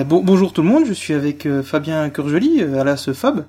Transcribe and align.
Ben, 0.00 0.06
bon, 0.06 0.22
bonjour 0.22 0.54
tout 0.54 0.62
le 0.62 0.68
monde, 0.68 0.86
je 0.86 0.94
suis 0.94 1.12
avec 1.12 1.44
euh, 1.44 1.62
Fabien 1.62 2.08
Curjoli, 2.08 2.62
euh, 2.62 2.80
alias 2.80 3.10
Fab. 3.14 3.46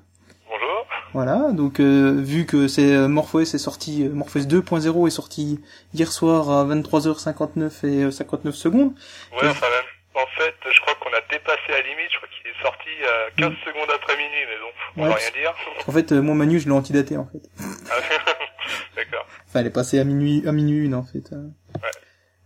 Bonjour. 0.50 0.86
Voilà, 1.14 1.54
donc 1.54 1.80
euh, 1.80 2.14
vu 2.22 2.46
que 2.46 2.68
c'est 2.68 2.94
euh, 2.94 3.08
MorphOS 3.08 3.40
est 3.56 3.58
sorti, 3.58 4.04
euh, 4.04 4.10
MorphOS 4.10 4.42
2.0 4.42 5.08
est 5.08 5.12
sorti 5.12 5.62
hier 5.94 6.12
soir 6.12 6.50
à 6.50 6.66
23h59 6.66 7.86
et 7.88 8.04
euh, 8.04 8.12
59 8.12 8.54
secondes. 8.54 8.94
Ouais, 9.32 9.48
enfin 9.48 9.66
même. 9.70 9.86
En 10.14 10.28
fait, 10.38 10.54
je 10.70 10.82
crois 10.82 10.94
qu'on 10.96 11.12
a 11.16 11.22
dépassé 11.32 11.62
la 11.70 11.82
limite. 11.84 12.12
Je 12.12 12.18
crois 12.18 12.28
qu'il 12.28 12.52
est 12.52 12.62
sorti 12.62 12.90
à 13.06 13.32
15 13.38 13.54
secondes 13.66 13.90
après 13.96 14.18
minuit, 14.18 14.44
mais 14.46 14.58
bon, 14.60 14.72
on 14.98 15.04
Ouais, 15.04 15.10
va 15.10 15.16
rien 15.16 15.32
dire. 15.42 15.54
En 15.88 15.92
fait, 15.94 16.12
euh, 16.12 16.22
mon 16.22 16.36
Manu, 16.36 16.60
je 16.60 16.66
l'ai 16.66 16.72
antidaté 16.74 17.16
en 17.16 17.28
fait. 17.32 17.48
D'accord. 18.98 19.26
Enfin, 19.48 19.62
elle 19.62 19.68
est 19.68 19.70
passée 19.70 20.00
à 20.02 20.04
minuit, 20.04 20.44
à 20.46 20.52
minuit 20.52 20.84
une 20.86 20.96
en 20.96 21.04
fait. 21.04 21.32
euh. 21.32 21.48
Ouais. 21.82 21.90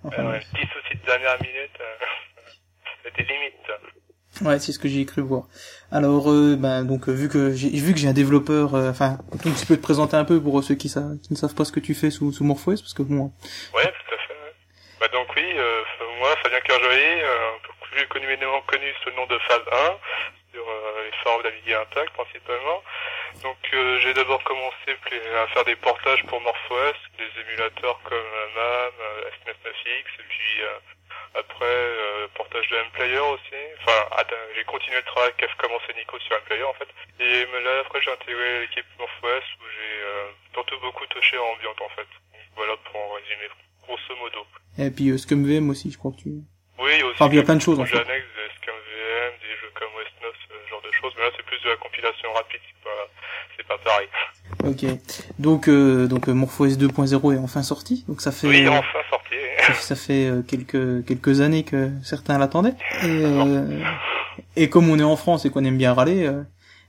Enfin, 0.03 0.23
Euh, 0.25 0.31
ouais, 0.33 0.39
petit 0.41 0.67
souci 0.67 0.93
de 1.01 1.05
dernière 1.07 1.37
minute. 1.41 1.73
Euh, 1.81 2.05
C'était 3.03 3.21
limite. 3.33 3.53
Ouais, 4.43 4.59
c'est 4.59 4.71
ce 4.73 4.79
que 4.79 4.87
j'ai 4.89 5.05
cru 5.05 5.21
voir. 5.21 5.43
Alors, 5.91 6.29
euh, 6.29 6.55
ben, 6.57 6.83
donc 6.83 7.07
euh, 7.07 7.13
vu 7.13 7.29
que 7.29 7.53
j'ai 7.53 7.69
vu 7.69 7.93
que 7.93 7.99
j'ai 7.99 8.09
un 8.09 8.13
développeur, 8.13 8.75
euh, 8.75 8.89
enfin, 8.91 9.17
tu 9.57 9.65
peux 9.65 9.77
te 9.77 9.81
présenter 9.81 10.17
un 10.17 10.25
peu 10.25 10.41
pour 10.41 10.61
ceux 10.63 10.75
qui, 10.75 10.89
sa- 10.89 11.15
qui 11.23 11.31
ne 11.31 11.37
savent 11.37 11.55
pas 11.55 11.63
ce 11.63 11.71
que 11.71 11.79
tu 11.79 11.93
fais 11.95 12.11
sous, 12.11 12.33
sous 12.33 12.43
MorphOS, 12.43 12.81
parce 12.83 12.93
que 12.93 13.03
bon, 13.03 13.31
Ouais, 13.73 13.83
tout 13.87 14.13
à 14.13 14.17
fait. 14.27 14.33
ouais. 14.33 14.53
Bah 14.99 15.07
donc 15.13 15.27
oui, 15.37 15.45
euh, 15.55 15.81
moi, 16.19 16.35
Fabien 16.43 16.59
Kerjoly, 16.59 17.21
euh, 17.23 17.51
plus 17.91 18.07
connu 18.07 18.27
sous 19.03 19.09
le 19.09 19.15
nom 19.15 19.25
de 19.27 19.37
Fab 19.47 19.61
1, 19.71 19.73
sur 20.51 20.67
euh, 20.67 21.05
les 21.05 21.15
forums 21.23 21.43
d'Amiga 21.43 21.81
Intact 21.87 22.11
principalement. 22.13 22.83
Donc 23.41 23.57
euh, 23.73 23.99
j'ai 24.03 24.13
d'abord 24.13 24.43
commencé 24.43 24.91
à 24.91 25.47
faire 25.53 25.63
des 25.63 25.75
portages 25.77 26.23
pour 26.27 26.41
MorphOS, 26.41 26.97
des 27.17 27.31
émulateurs 27.39 27.99
comme 28.03 28.17
euh, 28.19 28.55
MAM, 28.55 28.93
euh, 28.99 29.29
S99X, 29.31 30.07
et 30.19 30.27
puis 30.27 30.55
euh, 30.63 30.75
après 31.37 31.65
euh, 31.65 32.27
portage 32.35 32.67
de 32.69 32.75
M-Player 32.75 33.19
aussi. 33.19 33.59
Enfin, 33.81 33.99
attends, 34.17 34.35
j'ai 34.55 34.63
continué 34.63 34.97
le 34.97 35.03
travail 35.03 35.31
qu'a 35.37 35.47
commencé 35.57 35.93
Nico 35.97 36.19
sur 36.19 36.35
M-Player 36.35 36.63
en 36.63 36.73
fait. 36.73 36.87
Et 37.19 37.45
là 37.63 37.79
après 37.81 38.01
j'ai 38.01 38.11
intégré 38.11 38.61
l'équipe 38.61 38.85
MorphOS 38.99 39.45
où 39.59 39.65
j'ai 39.67 39.95
euh, 40.03 40.31
surtout 40.53 40.79
beaucoup 40.81 41.05
touché 41.07 41.37
à 41.37 41.43
Ambient 41.43 41.75
en 41.79 41.89
fait. 41.95 42.07
Donc, 42.33 42.41
voilà 42.55 42.73
pour 42.85 42.95
en 42.99 43.13
résumer 43.13 43.47
grosso 43.83 44.15
modo. 44.19 44.45
et 44.79 44.91
puis 44.91 45.09
euh, 45.09 45.17
ScumVM 45.17 45.69
aussi, 45.69 45.91
je 45.91 45.97
crois 45.97 46.11
que 46.11 46.21
tu. 46.23 46.29
Oui, 46.79 46.91
il 46.95 46.99
y 46.99 47.01
a 47.01 47.05
aussi 47.05 47.15
Enfin, 47.15 47.31
il 47.31 47.37
y 47.37 47.39
a 47.39 47.43
plein 47.43 47.55
de 47.55 47.61
choses, 47.61 47.79
en 47.79 47.85
fait. 47.85 47.95
annexes, 47.95 48.27
des 48.35 48.47
SKVM, 48.59 49.31
des 49.39 49.55
jeux 49.61 49.71
comme 49.75 49.93
Westnos, 49.95 50.35
ce 50.43 50.69
genre 50.69 50.81
de 50.81 50.91
choses, 50.91 51.13
mais 51.17 51.23
là 51.23 51.31
c'est 51.35 51.45
plus 51.45 51.61
de 51.63 51.69
la 51.69 51.77
compilation 51.77 52.33
rapide, 52.33 52.59
c'est 52.67 52.83
pas, 52.83 53.07
c'est 53.55 53.67
pas 53.67 53.77
pareil. 53.77 54.07
Ok. 54.65 54.85
Donc, 55.39 55.67
euh, 55.67 56.07
donc 56.07 56.27
euh, 56.29 56.33
MorphOS 56.33 56.75
2.0 56.77 57.33
est 57.35 57.37
enfin 57.37 57.63
sorti, 57.63 58.03
donc 58.07 58.21
ça 58.21 58.31
fait. 58.31 58.47
Oui, 58.47 58.65
euh, 58.65 58.71
enfin 58.71 58.99
sorti. 59.09 59.35
ça, 59.67 59.73
ça 59.73 59.95
fait 59.95 60.27
euh, 60.27 60.41
quelques 60.41 61.05
quelques 61.05 61.41
années 61.41 61.63
que 61.63 61.89
certains 62.03 62.37
l'attendaient. 62.37 62.75
Et, 63.03 63.07
euh, 63.25 63.79
et 64.55 64.69
comme 64.69 64.89
on 64.89 64.97
est 64.99 65.03
en 65.03 65.15
France 65.15 65.45
et 65.45 65.49
qu'on 65.49 65.63
aime 65.65 65.77
bien 65.77 65.93
râler, 65.93 66.25
euh, 66.25 66.43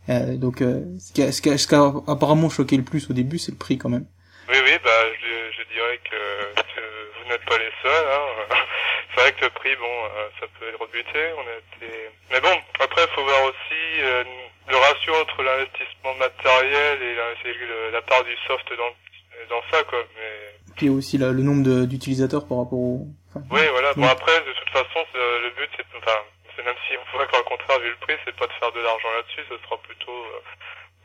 euh, 0.08 0.36
donc 0.36 0.62
euh, 0.62 0.82
ce 0.98 1.12
qui 1.12 1.22
a, 1.22 1.32
ce 1.32 1.42
qui 1.42 1.50
a- 1.50 1.58
ce 1.58 1.66
qui 1.66 1.74
a 1.74 1.92
apparemment 2.08 2.48
choqué 2.48 2.76
le 2.76 2.82
plus 2.84 3.10
au 3.10 3.12
début, 3.12 3.38
c'est 3.38 3.52
le 3.52 3.58
prix 3.58 3.78
quand 3.78 3.88
même. 3.88 4.06
Oui, 4.48 4.56
oui, 4.64 4.72
bah 4.84 4.90
je, 5.20 5.58
je 5.58 5.62
dirais 5.74 5.98
que, 6.08 6.16
vous 7.18 7.28
n'êtes 7.30 7.44
pas 7.44 7.58
les 7.58 7.72
seuls. 7.82 8.06
Hein. 8.12 8.54
C'est 9.14 9.22
vrai 9.22 9.32
que 9.32 9.44
le 9.46 9.50
prix, 9.50 9.74
bon, 9.80 9.94
ça 10.38 10.46
peut 10.60 10.68
être 10.68 10.78
rebuté. 10.78 11.18
On 11.40 11.46
a 11.48 11.56
été... 11.56 11.88
Mais 12.30 12.40
bon, 12.40 12.52
après, 12.78 13.00
il 13.02 13.14
faut 13.14 13.24
voir 13.24 13.42
aussi 13.48 13.82
euh, 14.04 14.22
le 14.68 14.76
ratio 14.76 15.14
entre 15.14 15.42
l'investissement 15.42 16.14
matériel 16.14 17.02
et 17.02 17.14
la, 17.14 17.90
la 17.92 18.02
part 18.02 18.24
du 18.24 18.34
soft 18.46 18.68
dans, 18.76 18.92
dans 19.48 19.62
ça, 19.70 19.82
quoi. 19.84 20.02
Mais 20.16 20.74
Puis 20.76 20.88
aussi 20.88 21.18
là, 21.18 21.32
le 21.32 21.42
nombre 21.42 21.86
d'utilisateurs 21.86 22.46
par 22.46 22.58
rapport 22.58 22.78
au. 22.78 23.06
enfin, 23.30 23.44
Oui, 23.50 23.62
voilà. 23.70 23.92
Bon, 23.94 24.06
après, 24.06 24.40
de 24.40 24.52
toute 24.52 24.70
façon, 24.70 25.06
euh, 25.14 25.42
le 25.42 25.50
but, 25.50 25.70
c'est, 25.76 25.86
enfin, 25.98 26.18
c'est 26.54 26.64
même 26.64 26.76
si 26.88 26.96
on 26.96 27.10
pourrait 27.10 27.26
qu'au 27.28 27.42
contraire, 27.44 27.78
vu 27.80 27.90
le 27.90 27.96
prix, 28.00 28.14
c'est 28.24 28.36
pas 28.36 28.46
de 28.46 28.52
faire 28.58 28.72
de 28.72 28.80
l'argent 28.80 29.08
là-dessus, 29.16 29.42
ce 29.48 29.56
sera 29.64 29.76
plutôt 29.78 30.12
euh, 30.12 30.40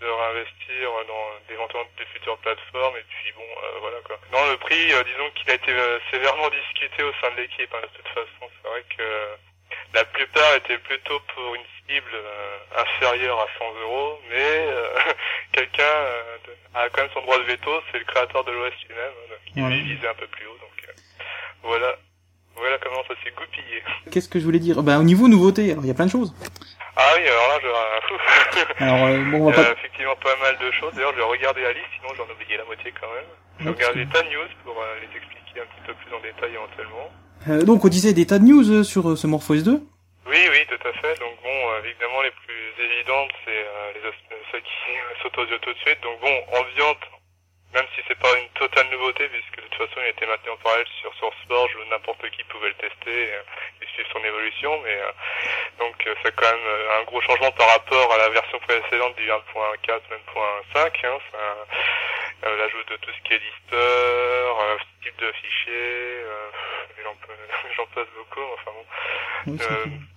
de 0.01 0.07
réinvestir 0.09 0.89
dans 1.07 1.53
éventuellement 1.53 1.89
des 1.97 2.05
futures 2.05 2.37
plateformes, 2.39 2.97
et 2.97 3.05
puis 3.07 3.31
bon, 3.37 3.45
euh, 3.45 3.79
voilà 3.79 3.97
quoi. 4.01 4.17
Non, 4.33 4.49
le 4.49 4.57
prix, 4.57 4.91
euh, 4.93 5.03
disons 5.03 5.29
qu'il 5.35 5.49
a 5.51 5.55
été 5.55 5.71
sévèrement 6.09 6.49
discuté 6.49 7.03
au 7.03 7.13
sein 7.21 7.29
de 7.35 7.41
l'équipe, 7.41 7.69
hein, 7.73 7.85
de 7.85 7.93
toute 7.97 8.09
façon. 8.09 8.49
C'est 8.49 8.67
vrai 8.67 8.83
que 8.97 9.03
euh, 9.03 9.35
la 9.93 10.03
plupart 10.05 10.55
étaient 10.55 10.77
plutôt 10.79 11.19
pour 11.33 11.55
une 11.55 11.61
cible 11.87 12.11
euh, 12.13 12.57
inférieure 12.77 13.39
à 13.39 13.47
100 13.59 13.65
euros, 13.83 14.19
mais 14.29 14.37
euh, 14.67 14.87
quelqu'un 15.51 15.83
euh, 15.83 16.37
a 16.75 16.89
quand 16.89 17.01
même 17.01 17.11
son 17.13 17.21
droit 17.21 17.37
de 17.39 17.43
veto, 17.43 17.71
c'est 17.91 17.99
le 17.99 18.05
créateur 18.05 18.43
de 18.43 18.51
l'OS 18.51 18.73
lui-même, 18.87 19.11
hein, 19.31 19.35
il 19.55 19.63
Ouais. 19.63 19.69
lui 19.69 19.95
visait 19.95 20.07
un 20.07 20.13
peu 20.15 20.27
plus 20.27 20.45
haut, 20.47 20.57
donc 20.59 20.87
euh, 20.87 20.91
voilà. 21.63 21.95
Voilà 22.55 22.77
comment 22.79 23.01
ça 23.07 23.13
s'est 23.23 23.31
goupillé. 23.31 23.81
Qu'est-ce 24.11 24.27
que 24.29 24.37
je 24.39 24.43
voulais 24.45 24.59
dire? 24.59 24.83
Ben 24.83 24.99
au 24.99 25.03
niveau 25.03 25.27
nouveauté, 25.29 25.71
alors 25.71 25.83
il 25.85 25.87
y 25.87 25.91
a 25.91 25.93
plein 25.95 26.05
de 26.05 26.11
choses. 26.11 26.33
Ah 26.97 27.13
oui, 27.15 27.25
alors 27.27 27.47
là, 27.47 27.59
je... 27.63 28.83
Alors 28.83 29.05
euh, 29.07 29.17
bon, 29.31 29.47
on 29.47 29.49
Il 29.49 29.55
va 29.55 29.61
y 29.61 29.65
a 29.65 29.67
pas. 29.73 29.79
effectivement 29.79 30.15
pas 30.17 30.35
mal 30.35 30.57
de 30.59 30.69
choses. 30.73 30.93
D'ailleurs, 30.93 31.13
je 31.13 31.17
vais 31.17 31.23
regarder 31.23 31.61
la 31.63 31.71
liste, 31.71 31.87
sinon 31.97 32.13
j'en 32.15 32.27
ai 32.27 32.31
oublié 32.33 32.57
la 32.57 32.65
moitié 32.65 32.93
quand 32.99 33.07
même. 33.15 33.23
Je 33.59 33.63
vais 33.63 33.69
Ouais, 33.69 33.75
regarder 33.77 34.05
parce 34.05 34.19
tas 34.25 34.29
de 34.29 34.35
news 34.35 34.47
pour 34.65 34.75
euh, 34.81 34.95
les 34.99 35.17
expliquer 35.17 35.61
un 35.61 35.65
petit 35.65 35.81
peu 35.87 35.93
plus 35.93 36.13
en 36.13 36.19
détail 36.19 36.51
éventuellement. 36.53 37.09
Euh, 37.49 37.63
donc 37.63 37.85
on 37.85 37.87
disait 37.87 38.13
des 38.13 38.25
tas 38.25 38.39
de 38.39 38.45
news 38.45 38.69
euh, 38.69 38.83
sur 38.83 39.09
euh, 39.09 39.15
ce 39.15 39.25
MorphOS 39.25 39.63
2. 39.63 39.71
Oui, 40.27 40.37
oui, 40.51 40.59
tout 40.69 40.87
à 40.87 40.93
fait. 40.93 41.19
Donc 41.19 41.33
bon, 41.41 41.57
évidemment, 41.83 42.21
les 42.21 42.31
plus 42.31 42.85
évidentes, 42.85 43.31
c'est 43.45 43.65
les 43.95 44.11
celles 44.51 44.61
qui 44.61 45.23
sautent 45.23 45.37
aux 45.37 45.49
yeux 45.49 45.59
tout 45.61 45.73
de 45.73 45.79
suite. 45.79 45.97
Donc 46.03 46.19
bon, 46.21 46.35
Ambient, 46.53 46.95
même 47.73 47.85
si 47.95 48.01
c'est 48.07 48.19
pas 48.19 48.33
une 48.37 48.49
totale 48.49 48.89
nouveauté, 48.89 49.27
puisque 49.29 49.63
de 49.63 49.67
toute 49.69 49.87
façon, 49.87 50.01
il 50.03 50.09
était 50.09 50.25
maintenu 50.25 50.51
en 50.51 50.57
parallèle 50.57 50.87
sur 50.99 51.13
SourceForge, 51.15 51.75
où 51.75 51.89
n'importe 51.89 52.29
qui 52.31 52.43
pouvait 52.45 52.69
le 52.69 52.75
tester 52.75 53.33
euh, 53.33 53.41
et 53.81 53.85
suivre 53.93 54.09
son 54.11 54.23
évolution. 54.23 54.79
Mais 54.83 54.95
euh, 54.95 55.11
donc 55.79 55.95
euh, 56.07 56.15
c'est 56.23 56.35
quand 56.35 56.51
même 56.51 56.65
euh, 56.65 56.99
un 56.99 57.03
gros 57.03 57.21
changement 57.21 57.51
par 57.51 57.67
rapport 57.69 58.13
à 58.13 58.17
la 58.17 58.29
version 58.29 58.59
précédente 58.59 59.15
du 59.15 59.29
1.4, 59.29 60.01
même 60.09 60.19
point 60.33 60.61
5. 60.73 61.03
Hein, 61.05 61.17
euh, 62.43 62.57
l'ajout 62.57 62.83
de 62.89 62.95
tout 62.97 63.11
ce 63.11 63.21
qui 63.27 63.33
est 63.33 63.39
listeur, 63.39 64.59
euh, 64.59 64.77
type 65.03 65.17
de 65.19 65.31
fichier, 65.31 66.23
euh, 66.25 66.49
j'en 67.77 67.85
passe 67.87 68.07
beaucoup. 68.17 68.45
Enfin 68.53 68.71
bon. 68.71 68.85
Oui, 69.47 69.57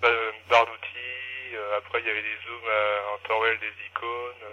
bah, 0.00 0.09
euh, 0.09 0.32
barre 0.50 0.66
d'outils, 0.66 1.54
euh, 1.54 1.78
après 1.78 2.00
il 2.00 2.06
y 2.06 2.10
avait 2.10 2.22
des 2.22 2.36
zooms 2.47 2.69
euh, 2.69 3.15
en 3.15 3.28
temps 3.28 3.38
réel 3.41 3.59
des 3.59 3.86
icônes, 3.86 4.44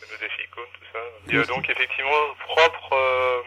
des 0.00 0.18
défis 0.26 0.42
icônes, 0.44 0.64
tout 0.74 0.86
ça. 0.92 0.98
Et, 1.32 1.36
euh, 1.36 1.44
donc 1.46 1.68
effectivement 1.68 2.34
propre 2.40 2.92
euh, 2.92 3.40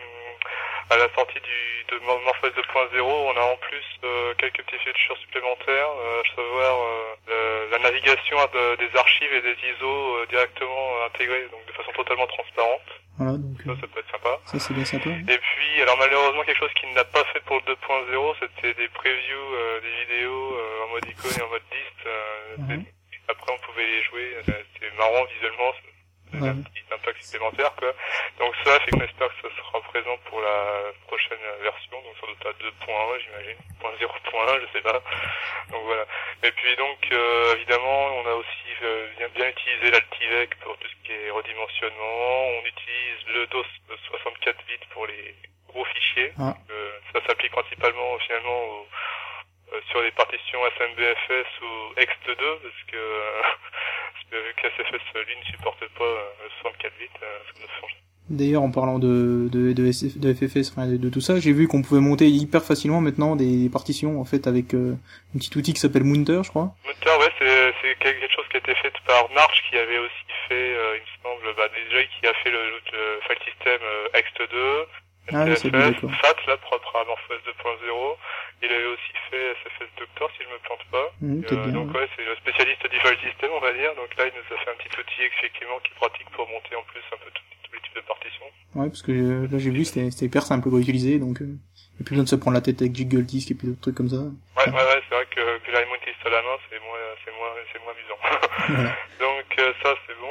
à 0.90 0.98
la 0.98 1.08
sortie 1.14 1.40
du 1.40 1.60
de 1.90 1.98
Mor- 2.06 2.22
MorphOS 2.22 2.50
2.0, 2.50 3.02
on 3.02 3.38
a 3.38 3.42
en 3.42 3.58
plus 3.58 3.86
euh, 4.04 4.34
quelques 4.38 4.62
petits 4.64 4.78
features 4.84 5.18
supplémentaires, 5.18 5.90
euh, 5.90 6.22
à 6.22 6.36
savoir 6.36 6.76
euh, 6.82 7.16
le- 7.28 7.70
la 7.72 7.80
navigation 7.80 8.38
de- 8.54 8.76
des 8.76 8.96
archives 8.98 9.34
et 9.34 9.42
des 9.42 9.56
ISO 9.74 10.18
euh, 10.18 10.26
directement 10.28 11.04
intégrées, 11.06 11.48
donc 11.52 11.66
de 11.66 11.72
façon 11.74 11.92
totalement 11.94 12.28
transparente. 12.28 12.82
Voilà, 13.18 13.34
donc 13.38 13.58
Ça, 13.66 13.82
ça 13.82 13.88
peut 13.88 14.00
être 14.00 14.12
sympa. 14.12 14.38
ça 14.46 14.60
c'est 14.60 14.74
bien 14.74 14.86
sympa. 14.86 15.10
Et 15.10 15.38
puis, 15.38 15.82
alors 15.82 15.98
malheureusement, 15.98 16.44
quelque 16.44 16.60
chose 16.60 16.74
qu'il 16.80 16.94
n'a 16.94 17.04
pas 17.06 17.24
fait 17.34 17.42
pour 17.42 17.58
le 17.58 17.74
2.0, 17.74 18.36
c'était 18.40 18.74
des 18.76 18.88
previews 18.90 19.54
euh, 19.56 19.82
des 19.82 19.92
vidéos 20.06 20.56
euh, 20.58 20.84
en 20.86 20.88
mode 20.90 21.06
icône 21.10 21.32
et 21.38 21.42
en 21.42 21.50
mode 21.50 21.62
liste. 21.72 22.06
euh, 22.08 22.56
Mhm. 22.60 22.86
Après, 23.28 23.52
on 23.54 23.58
pouvait 23.60 23.86
les 23.86 24.04
jouer. 24.04 24.36
C'était 24.46 24.92
marrant 24.98 25.24
visuellement. 25.36 25.72
Ouais. 26.34 26.50
un 26.50 26.62
petit 26.62 26.84
impact 26.92 27.22
supplémentaire, 27.24 27.74
quoi. 27.76 27.92
Donc 28.40 28.54
ça, 28.64 28.80
fait 28.82 28.92
qu'on 28.92 29.02
espère 29.02 29.28
que 29.30 29.50
ça 29.50 29.56
sera 29.58 29.82
présent 29.82 30.18
pour 30.30 30.40
la 30.42 30.92
prochaine 31.08 31.40
version, 31.62 32.02
donc 32.02 32.14
sans 32.22 32.28
doute 32.28 32.46
à 32.46 32.54
2.1, 32.64 33.20
j'imagine. 33.20 33.58
0.1, 34.00 34.62
je 34.62 34.68
sais 34.78 34.82
pas. 34.84 35.02
Donc 35.72 35.84
voilà. 35.86 36.06
Et 36.44 36.52
puis 36.52 36.76
donc, 36.76 36.98
euh, 37.12 37.56
évidemment, 37.56 38.06
on 38.20 38.26
a 38.28 38.34
aussi 38.34 38.70
euh, 38.84 39.08
bien, 39.18 39.28
bien 39.30 39.50
utilisé 39.50 39.92
l'Altivec 39.92 40.56
pour 40.60 40.78
tout 40.78 40.88
ce 40.88 40.96
qui 41.08 41.12
est 41.14 41.32
redimensionnement. 41.32 42.48
On 42.60 42.66
utilise 42.66 43.28
le 43.34 43.48
DOS 43.48 43.66
64 44.12 44.58
bits 44.68 44.88
pour 44.92 45.08
les 45.08 45.36
gros 45.68 45.86
fichiers. 45.86 46.32
Ah. 46.40 46.54
Euh, 46.70 46.92
ça 47.14 47.26
s'applique 47.28 47.52
principalement 47.52 48.18
finalement 48.20 48.64
au- 48.66 48.88
euh, 49.74 49.82
sur 49.92 50.02
les 50.02 50.12
partitions 50.12 50.66
SMBFS 50.78 51.62
ou 51.62 51.94
Ext2 51.98 52.36
parce 52.38 52.84
que, 52.88 53.42
euh, 54.34 54.52
que 54.56 54.68
vu 54.78 55.20
lui 55.28 55.36
ne 55.40 55.46
supporte 55.46 55.80
pas 55.98 56.04
euh, 56.04 56.44
le 56.44 56.50
64 56.62 56.94
bits, 56.98 57.06
euh, 57.22 57.38
ça 57.48 57.62
nous 57.62 57.68
change. 57.80 57.96
D'ailleurs, 58.30 58.62
en 58.62 58.70
parlant 58.70 59.00
de, 59.00 59.50
de, 59.52 59.74
de, 59.74 59.88
SF 59.88 60.20
de 60.20 60.34
FFS, 60.34 60.70
enfin, 60.70 60.86
de, 60.86 60.98
de 60.98 61.10
tout 61.10 61.22
ça, 61.22 61.40
j'ai 61.40 61.52
vu 61.52 61.68
qu'on 61.68 61.82
pouvait 61.82 62.00
monter 62.00 62.28
hyper 62.28 62.64
facilement 62.64 63.02
maintenant 63.02 63.36
des 63.36 63.70
partitions, 63.70 64.22
en 64.22 64.26
fait, 64.26 64.46
avec 64.46 64.76
euh, 64.76 64.94
un 65.36 65.40
petit 65.40 65.50
outil 65.58 65.74
qui 65.74 65.80
s'appelle 65.80 66.04
Mounter, 66.04 66.42
je 66.44 66.50
crois. 66.50 66.76
Moteur, 66.86 67.20
ouais, 67.20 67.34
c'est 67.40 67.74
c'est 67.82 67.98
quelque 67.98 68.30
chose 68.30 68.46
qui 68.52 68.58
a 68.58 68.60
été 68.60 68.76
fait 68.76 68.94
par 69.08 69.30
March, 69.34 69.64
qui 69.70 69.78
avait 69.78 69.98
aussi 69.98 70.26
fait, 70.48 70.76
euh, 70.78 70.98
il 70.98 71.02
me 71.02 71.14
semble, 71.24 71.56
bah, 71.58 71.70
déjà 71.74 72.04
qui 72.06 72.28
a 72.28 72.34
fait 72.44 72.52
le, 72.52 72.62
le 72.94 73.20
file 73.26 73.44
system 73.50 73.80
euh, 73.82 74.20
Ext2, 74.20 74.86
Ah 75.34 75.46
oui, 75.46 75.54
c'est. 75.58 75.70
FAT, 75.70 76.38
là, 76.48 76.58
propre 76.58 76.96
à 76.96 77.06
MorphOS 77.06 77.42
2.0. 77.46 78.18
Il 78.62 78.72
avait 78.72 78.86
aussi 78.92 79.14
fait 79.32 79.54
SFS 79.64 79.90
Doctor, 80.00 80.30
si 80.38 80.44
je 80.44 80.50
me 80.52 80.60
plante 80.60 80.84
pas. 80.92 81.08
Mmh, 81.22 81.42
Euh, 81.52 81.64
bien. 81.64 81.74
donc 81.74 81.94
ouais, 81.96 82.08
c'est 82.16 82.26
le 82.26 82.36
spécialiste 82.36 82.84
du 82.90 83.00
file 83.00 83.20
system, 83.24 83.50
on 83.56 83.62
va 83.62 83.72
dire. 83.74 83.96
Donc 83.96 84.10
là, 84.18 84.26
il 84.28 84.34
nous 84.36 84.48
a 84.52 84.58
fait 84.60 84.72
un 84.72 84.78
petit 84.82 84.92
outil, 85.00 85.22
effectivement, 85.24 85.80
qui 85.84 85.92
est 85.92 86.00
pratique 86.00 86.30
pour 86.32 86.48
monter 86.50 86.76
en 86.76 86.84
plus 86.84 87.02
un 87.14 87.18
peu 87.24 87.30
tous 87.32 87.44
les 87.74 87.80
types 87.80 87.96
de 87.96 88.02
partitions. 88.02 88.50
Ouais, 88.76 88.88
parce 88.90 89.02
que 89.02 89.12
euh, 89.12 89.48
là 89.52 89.58
j'ai 89.58 89.72
vu, 89.72 89.84
c'était 89.86 90.26
hyper 90.26 90.44
simple 90.44 90.70
à 90.70 90.78
utiliser, 90.78 91.18
donc 91.18 91.42
euh, 91.42 91.50
y 91.98 92.02
a 92.02 92.04
plus 92.06 92.14
besoin 92.14 92.24
de 92.26 92.30
se 92.30 92.36
prendre 92.36 92.54
la 92.56 92.62
tête 92.62 92.82
avec 92.82 92.94
Jiggle 92.96 93.26
Disk 93.26 93.50
et 93.50 93.56
puis 93.56 93.68
d'autres 93.68 93.82
trucs 93.82 93.96
comme 93.96 94.10
ça. 94.10 94.22
Ouais, 94.22 94.68
ouais, 94.70 94.86
ouais, 94.90 95.02
c'est 95.10 95.16
vrai 95.16 95.26
que, 95.34 95.42
que 95.66 95.72
la 95.72 95.80
Remote 95.82 96.06
List 96.06 96.22
à 96.26 96.30
la 96.30 96.42
main, 96.44 96.58
c'est 96.70 96.80
moins, 96.80 97.00
c'est 97.24 97.32
Voilà. 98.70 98.96
Donc 99.20 99.46
euh, 99.60 99.74
ça 99.84 99.96
c'est 100.08 100.14
bon. 100.20 100.28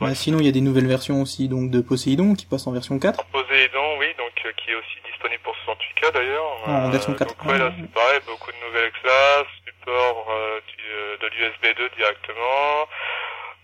Bah, 0.00 0.14
sinon, 0.14 0.38
il 0.38 0.46
y 0.46 0.48
a 0.48 0.52
des 0.52 0.60
nouvelles 0.60 0.86
versions 0.86 1.20
aussi 1.22 1.48
donc 1.48 1.70
de 1.70 1.80
Poséidon 1.80 2.34
qui 2.34 2.46
passent 2.46 2.66
en 2.66 2.72
version 2.72 2.98
4. 2.98 3.24
Poséidon, 3.26 3.98
oui, 3.98 4.06
donc 4.16 4.32
euh, 4.46 4.52
qui 4.56 4.70
est 4.70 4.74
aussi 4.74 4.96
disponible 5.10 5.42
pour 5.42 5.54
68K 5.66 6.06
d'ailleurs. 6.20 6.52
Ah, 6.66 6.86
en 6.86 6.90
version 6.90 7.14
4. 7.14 7.28
Donc 7.28 7.44
ouais, 7.50 7.58
là 7.58 7.72
c'est 7.78 7.90
pareil, 7.92 8.20
beaucoup 8.26 8.52
de 8.52 8.60
nouvelles 8.66 8.92
classes, 8.92 9.52
support 9.66 10.26
euh, 10.30 10.60
euh, 10.60 11.16
de 11.18 11.26
l'USB 11.32 11.76
2 11.76 11.88
directement. 11.96 12.86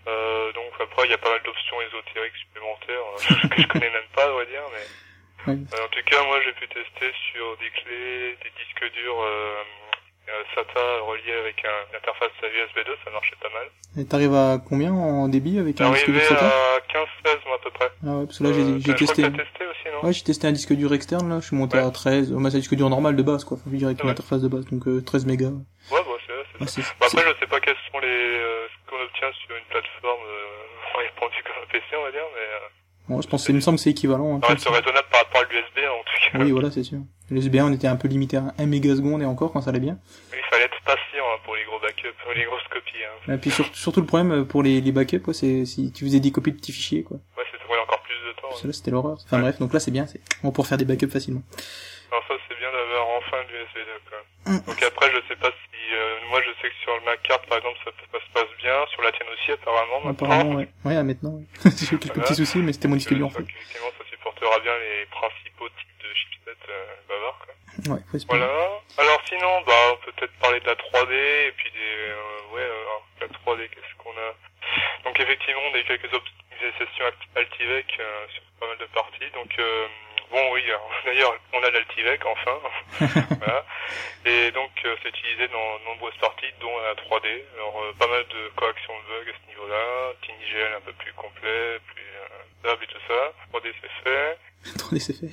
Euh, 0.09 0.53
donc 0.53 0.71
après 0.81 1.05
il 1.07 1.11
y 1.11 1.15
a 1.15 1.19
pas 1.19 1.31
mal 1.31 1.43
d'options 1.45 1.77
ésotériques 1.83 2.37
supplémentaires 2.37 3.07
euh, 3.19 3.49
que 3.55 3.61
je 3.63 3.67
connais 3.69 3.91
même 3.91 4.11
pas, 4.15 4.31
on 4.33 4.37
va 4.37 4.45
dire, 4.47 4.63
mais 4.73 4.87
euh, 5.53 5.85
en 5.85 5.89
tout 5.89 6.03
cas 6.07 6.23
moi 6.25 6.39
j'ai 6.45 6.53
pu 6.53 6.67
tester 6.69 7.11
sur 7.33 7.57
des 7.59 7.71
clés, 7.71 8.39
des 8.43 8.53
disques 8.55 8.93
durs 8.95 9.21
euh, 9.21 9.63
euh, 10.29 10.43
SATA 10.55 10.81
reliés 11.07 11.39
avec 11.41 11.59
un, 11.65 11.91
une 11.91 11.97
interface 11.97 12.31
USB 12.43 12.87
2, 12.87 12.97
ça 13.05 13.11
marchait 13.11 13.37
pas 13.43 13.51
mal. 13.51 13.67
Et 13.99 14.07
t'arrives 14.07 14.35
à 14.35 14.59
combien 14.69 14.93
en 14.93 15.29
débit 15.29 15.59
avec 15.59 15.81
un 15.81 15.91
disque 15.91 16.11
dur 16.11 16.23
SATA 16.23 16.47
à 16.47 16.79
15-16 17.27 17.39
moi 17.47 17.57
à 17.57 17.63
peu 17.65 17.71
près. 17.71 17.91
Ah 18.07 18.11
ouais, 18.11 18.27
parce 18.27 18.39
que 18.39 18.45
là 18.45 18.51
j'ai 18.53 18.91
Euh, 18.91 18.95
testé. 18.95 19.23
Non 20.03 20.07
Ouais, 20.09 20.13
j'ai 20.13 20.23
testé 20.23 20.47
un 20.47 20.53
disque 20.53 20.73
dur 20.73 20.93
externe 20.95 21.29
là, 21.29 21.41
je 21.41 21.47
suis 21.47 21.57
monté 21.57 21.77
Ouais. 21.79 21.85
à 21.85 21.91
13. 21.91 22.33
Euh, 22.33 22.37
Moi 22.37 22.51
c'est 22.51 22.57
un 22.57 22.61
disque 22.61 22.75
dur 22.75 22.89
normal 22.91 23.17
de 23.17 23.23
base 23.23 23.45
quoi, 23.45 23.57
faut 23.57 23.71
dire 23.71 23.89
avec 23.89 24.03
une 24.03 24.11
interface 24.11 24.43
de 24.43 24.49
base, 24.49 24.65
donc 24.67 24.87
euh, 24.89 25.01
13 25.03 25.27
mégas. 25.27 25.47
Ouais, 25.47 25.53
Ouais, 25.91 26.03
bah 26.61 26.67
c'est 26.67 26.81
c'est 26.81 26.81
Ouais, 26.81 26.83
ça. 26.85 26.93
Bah, 27.01 27.07
après, 27.13 27.23
je 27.35 27.39
sais 27.41 27.47
pas 27.47 27.61
quels 27.61 27.77
sont 27.93 27.99
les 28.01 28.07
euh, 28.09 28.67
ce 28.69 28.91
qu'on 28.91 29.03
obtient 29.03 29.29
sur 29.45 29.55
une 29.57 29.65
plateforme 29.69 30.23
euh, 30.27 30.99
répandu 31.03 31.37
comme 31.45 31.63
un 31.63 31.67
PC, 31.71 31.85
on 31.99 32.03
va 32.05 32.11
dire, 32.13 32.21
mais 32.35 32.41
euh, 32.41 32.69
bon, 33.09 33.21
je 33.23 33.29
pense, 33.29 33.45
que 33.47 33.53
il 33.53 33.57
me 33.57 33.61
semble 33.61 33.77
que 33.77 33.83
c'est 33.83 33.91
équivalent. 33.91 34.37
hein, 34.37 34.41
ça 34.43 34.53
reste 34.53 34.69
raisonnable 34.69 35.09
par 35.13 35.21
rapport 35.25 35.43
à 35.43 35.45
l'USB 35.53 35.79
en 35.85 36.03
tout 36.05 36.33
cas. 36.33 36.39
Oui, 36.45 36.51
voilà, 36.53 36.71
c'est 36.71 36.83
sûr. 36.83 36.99
Le 37.31 37.37
USB 37.39 37.57
1 37.57 37.65
on 37.67 37.73
était 37.73 37.89
un 37.89 37.97
peu 37.97 38.09
limité 38.09 38.37
à 38.39 38.55
1 38.59 38.67
mégaseconde 38.67 39.21
et 39.23 39.27
encore 39.27 39.53
quand 39.53 39.61
ça 39.61 39.71
allait 39.71 39.81
bien. 39.81 39.99
Il 40.33 40.43
fallait 40.51 40.65
être 40.65 40.81
patient 40.85 41.25
hein, 41.27 41.39
pour 41.45 41.57
les 41.57 41.65
gros 41.65 41.79
backups, 41.81 42.15
pour 42.23 42.33
les 42.33 42.45
grosses 42.45 42.69
copies. 42.71 43.03
Hein. 43.29 43.35
Et 43.35 43.39
puis 43.39 43.51
sur- 43.51 43.67
surtout 43.77 44.01
le 44.01 44.07
problème 44.07 44.33
euh, 44.33 44.45
pour 44.45 44.63
les, 44.63 44.81
les 44.81 44.93
backups, 44.93 45.33
c'est 45.33 45.65
si 45.67 45.93
tu 45.93 46.05
faisais 46.05 46.21
des 46.21 46.31
copies 46.33 46.53
de 46.53 46.57
petits 46.57 46.73
fichiers, 46.73 47.03
quoi. 47.03 47.19
Ouais, 47.37 47.45
c'est 47.53 47.59
ça 47.59 47.65
prenait 47.67 47.81
encore 47.83 48.01
plus 48.03 48.15
de 48.15 48.33
temps. 48.33 48.43
Parce 48.57 48.63
que 48.63 48.67
là, 48.69 48.73
c'était 48.73 48.91
l'horreur. 48.91 49.19
Enfin 49.25 49.39
bref, 49.41 49.59
donc 49.59 49.73
là 49.73 49.81
c'est 49.81 49.91
bien, 49.91 50.07
c'est 50.07 50.21
on 50.43 50.51
pour 50.53 50.67
faire 50.67 50.79
des 50.79 50.85
backups 50.85 51.13
facilement. 51.13 51.43
Alors 52.11 52.25
ça, 52.29 52.35
c'est 52.49 52.57
bien 52.57 52.71
d'avoir 52.73 53.05
enfin 53.19 53.37
l'USB 53.51 53.77
2. 53.77 53.85
Quoi. 54.09 54.19
Mm. 54.53 54.61
Donc 54.67 54.83
après, 54.83 55.11
je 55.11 55.21
sais 55.29 55.37
pas 55.37 55.51
si... 55.51 55.79
euh, 55.93 56.17
moi, 56.31 56.41
je 56.41 56.51
sais 56.63 56.69
que 56.71 56.79
sur 56.83 56.95
ma 57.05 57.17
carte, 57.19 57.45
par 57.49 57.59
exemple, 57.59 57.79
ça, 57.85 57.91
ça 58.13 58.19
se 58.25 58.31
passe 58.33 58.53
bien. 58.63 58.77
Sur 58.95 59.03
la 59.03 59.13
tienne 59.13 59.29
aussi, 59.35 59.51
apparemment. 59.53 60.01
maintenant. 60.05 60.27
Apparemment, 60.27 60.55
ouais. 60.57 60.69
Ouais, 60.85 61.03
maintenant, 61.03 61.35
ouais. 61.37 61.47
J'ai 61.77 61.97
eu 61.97 61.99
quelques 61.99 62.15
Voilà. 62.15 62.23
petits 62.31 62.37
soucis, 62.37 62.59
mais 62.63 62.73
c'était 62.73 62.89
mon 62.89 62.97
disque 62.97 63.13
dur 63.13 63.27
en 63.27 63.31
fait. 63.31 63.43
Donc, 63.43 63.51
effectivement, 63.51 63.91
ça 63.99 64.05
supportera 64.09 64.59
bien 64.61 64.73
les 64.79 65.05
principaux 65.11 65.69
types 65.69 65.99
de 65.99 66.09
chipsets 66.15 66.63
euh, 66.71 66.95
bavards. 67.11 67.39
Quoi. 67.45 67.95
Ouais, 67.95 68.01
faut 68.11 68.17
espérer. 68.17 68.39
Voilà. 68.39 68.55
Alors 68.99 69.21
sinon, 69.29 69.53
bah, 69.67 69.75
on 69.93 69.97
peut 70.07 70.13
peut-être 70.17 70.33
parler 70.41 70.61
de 70.61 70.67
la 70.67 70.75
3D 70.79 71.13
et 71.13 71.53
puis 71.59 71.71
des, 71.75 71.93
euh, 72.15 72.55
ouais, 72.55 72.63
euh, 72.65 72.99
la 73.21 73.27
3D, 73.29 73.69
qu'est-ce 73.69 73.95
qu'on 73.99 74.15
a? 74.15 74.31
Donc 75.05 75.19
effectivement, 75.21 75.61
on 75.71 75.75
a 75.75 75.79
eu 75.79 75.85
optimisations 76.69 77.05
Alt- 77.07 77.29
Altivec 77.37 77.87
euh, 78.01 78.27
sur 78.33 78.43
pas 78.61 78.67
mal 78.69 78.79
de 78.79 78.87
parties. 78.87 79.31
Donc 79.35 79.53
euh, 79.59 79.87
bon, 80.31 80.53
oui, 80.53 80.63
d'ailleurs, 81.05 81.35
on 81.53 81.63
a 81.63 81.71
l'Altivec 81.71 82.21
enfin. 82.27 82.59
voilà. 83.39 83.65
Et 84.25 84.51
donc 84.53 84.71
euh, 84.85 84.97
c'est 85.03 85.09
utilisé 85.11 85.49
dans 85.49 85.79
de 85.79 85.85
nombreuses 85.85 86.17
parties, 86.21 86.53
dont 86.61 86.77
la 86.81 86.95
3D. 86.95 87.29
Alors 87.55 87.83
pas 87.99 88.07
mal 88.09 88.25
de 88.29 88.49
corrections 88.57 88.95
de 88.99 89.25
bugs 89.25 89.31
à 89.31 89.35
ce 89.43 89.49
niveau-là, 89.49 90.13
TinyGL 90.23 90.75
un 90.77 90.81
peu 90.81 90.93
plus 90.95 91.13
complet, 91.15 91.79
plus 91.95 92.05
stable 92.61 92.85
et 92.85 92.87
tout 92.87 93.03
ça. 93.09 93.33
3D 93.53 93.73
c'est 93.81 94.11
fait. 94.11 94.39
Attendez, 94.75 94.99
c'est 94.99 95.13
fait. 95.15 95.31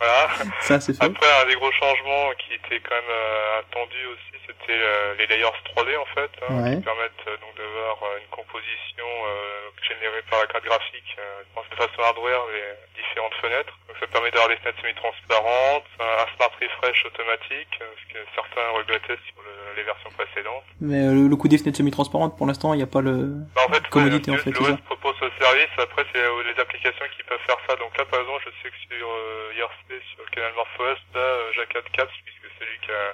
Voilà. 0.00 0.28
ça, 0.62 0.80
c'est 0.80 0.94
fait. 0.98 1.04
Après, 1.04 1.42
un 1.42 1.46
des 1.46 1.54
gros 1.54 1.70
changements 1.70 2.32
qui 2.38 2.54
était 2.54 2.80
quand 2.80 2.94
même 2.96 3.16
attendu 3.60 4.06
aussi, 4.06 4.33
c'était 4.66 4.80
euh, 4.80 5.14
les 5.18 5.26
layers 5.26 5.60
3D 5.76 5.96
en 5.98 6.06
fait, 6.16 6.30
hein, 6.48 6.64
Ouais. 6.64 6.76
qui 6.76 6.82
permettent 6.82 7.24
euh, 7.28 7.36
donc 7.38 7.52
d'avoir 7.56 8.00
euh, 8.02 8.18
une 8.18 8.30
composition 8.32 9.04
euh, 9.04 9.68
générée 9.86 10.22
par 10.30 10.40
la 10.40 10.46
carte 10.46 10.64
graphique 10.64 11.16
euh, 11.18 11.42
de 11.70 11.76
façon 11.76 12.00
hardware 12.02 12.40
les 12.52 13.02
différentes 13.02 13.34
fenêtres. 13.40 13.76
Donc 13.88 13.96
ça 14.00 14.06
permet 14.06 14.30
d'avoir 14.30 14.48
des 14.48 14.56
fenêtres 14.56 14.80
semi-transparentes, 14.80 15.84
un, 16.00 16.26
smart 16.36 16.50
refresh 16.60 17.04
automatique, 17.06 17.72
ce 17.78 18.04
que 18.12 18.18
certains 18.34 18.68
regrettaient 18.74 19.20
sur 19.28 19.36
le- 19.44 19.76
les 19.76 19.82
versions 19.82 20.10
précédentes. 20.10 20.64
Mais 20.80 21.02
euh, 21.06 21.28
le, 21.28 21.36
coup 21.36 21.48
des 21.48 21.58
fenêtres 21.58 21.78
semi-transparentes, 21.78 22.36
pour 22.36 22.46
l'instant, 22.46 22.72
il 22.74 22.78
n'y 22.78 22.82
a 22.82 22.90
pas 22.90 23.00
le... 23.02 23.44
Bah, 23.54 23.62
en 23.68 23.72
fait, 23.72 23.86
Commodité, 23.88 24.30
ouais, 24.30 24.36
en 24.38 24.40
fait, 24.40 24.50
le 24.50 24.56
c'est 24.56 24.72
OS 24.72 24.80
propose 24.86 25.14
ce 25.20 25.28
service. 25.42 25.72
Après, 25.78 26.04
c'est 26.12 26.20
euh, 26.22 26.42
les 26.46 26.60
applications 26.60 27.04
qui 27.16 27.22
peuvent 27.24 27.42
faire 27.46 27.58
ça. 27.68 27.76
Donc 27.76 27.96
là, 27.98 28.04
par 28.06 28.20
exemple, 28.20 28.42
je 28.46 28.50
sais 28.62 28.70
que 28.70 28.80
sur 28.96 29.08
euh, 29.10 29.52
IRC, 29.58 30.02
sur 30.14 30.22
le 30.24 30.30
canal 30.30 30.52
MorphOS, 30.54 30.98
là, 31.14 31.26
Jacques 31.54 31.76
Caps, 31.92 32.12
puisque 32.24 32.43
c'est 32.58 32.64
lui 32.66 32.78
qui 32.80 32.90
a, 32.92 33.12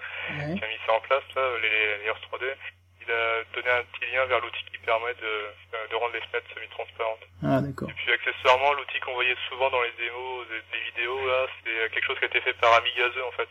qui 0.54 0.64
a 0.64 0.68
mis 0.68 0.80
ça 0.86 0.92
en 0.92 1.00
place, 1.00 1.24
là, 1.36 1.42
les, 1.62 1.68
les 1.68 1.98
layers 1.98 2.22
3D, 2.30 2.44
il 3.02 3.10
a 3.10 3.44
donné 3.54 3.70
un 3.70 3.84
petit 3.92 4.06
lien 4.12 4.24
vers 4.26 4.40
l'outil 4.40 4.64
qui 4.70 4.78
permet 4.78 5.14
de, 5.14 5.32
de 5.90 5.94
rendre 5.96 6.12
les 6.14 6.20
fenêtres 6.28 6.50
semi-transparentes. 6.54 7.24
Ah, 7.42 7.60
d'accord. 7.60 7.88
Et 7.90 7.94
puis 7.94 8.12
accessoirement, 8.12 8.72
l'outil 8.74 9.00
qu'on 9.00 9.14
voyait 9.14 9.36
souvent 9.48 9.70
dans 9.70 9.82
les 9.82 9.92
démos, 9.98 10.46
des, 10.48 10.60
des 10.70 10.84
vidéos, 10.92 11.26
là, 11.26 11.46
c'est 11.64 11.90
quelque 11.92 12.06
chose 12.06 12.18
qui 12.18 12.24
a 12.24 12.28
été 12.28 12.40
fait 12.42 12.54
par 12.60 12.74
Amigaze, 12.74 13.16
en 13.26 13.32
fait. 13.32 13.48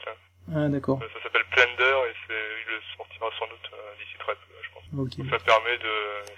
Ah, 0.56 0.68
d'accord. 0.70 1.00
Euh, 1.02 1.10
Ça 1.14 1.22
s'appelle 1.24 1.46
Blender 1.54 1.98
et 2.10 2.14
c'est, 2.26 2.44
il 2.66 2.74
le 2.74 2.82
sortira 2.98 3.30
sans 3.38 3.48
doute 3.48 3.70
euh, 3.74 3.94
d'ici 4.02 4.18
très 4.18 4.34
peu, 4.34 4.54
je 4.64 4.70
pense. 4.74 4.84
Ok. 4.98 5.14
Ça 5.30 5.38
permet 5.46 5.78
de 5.78 5.94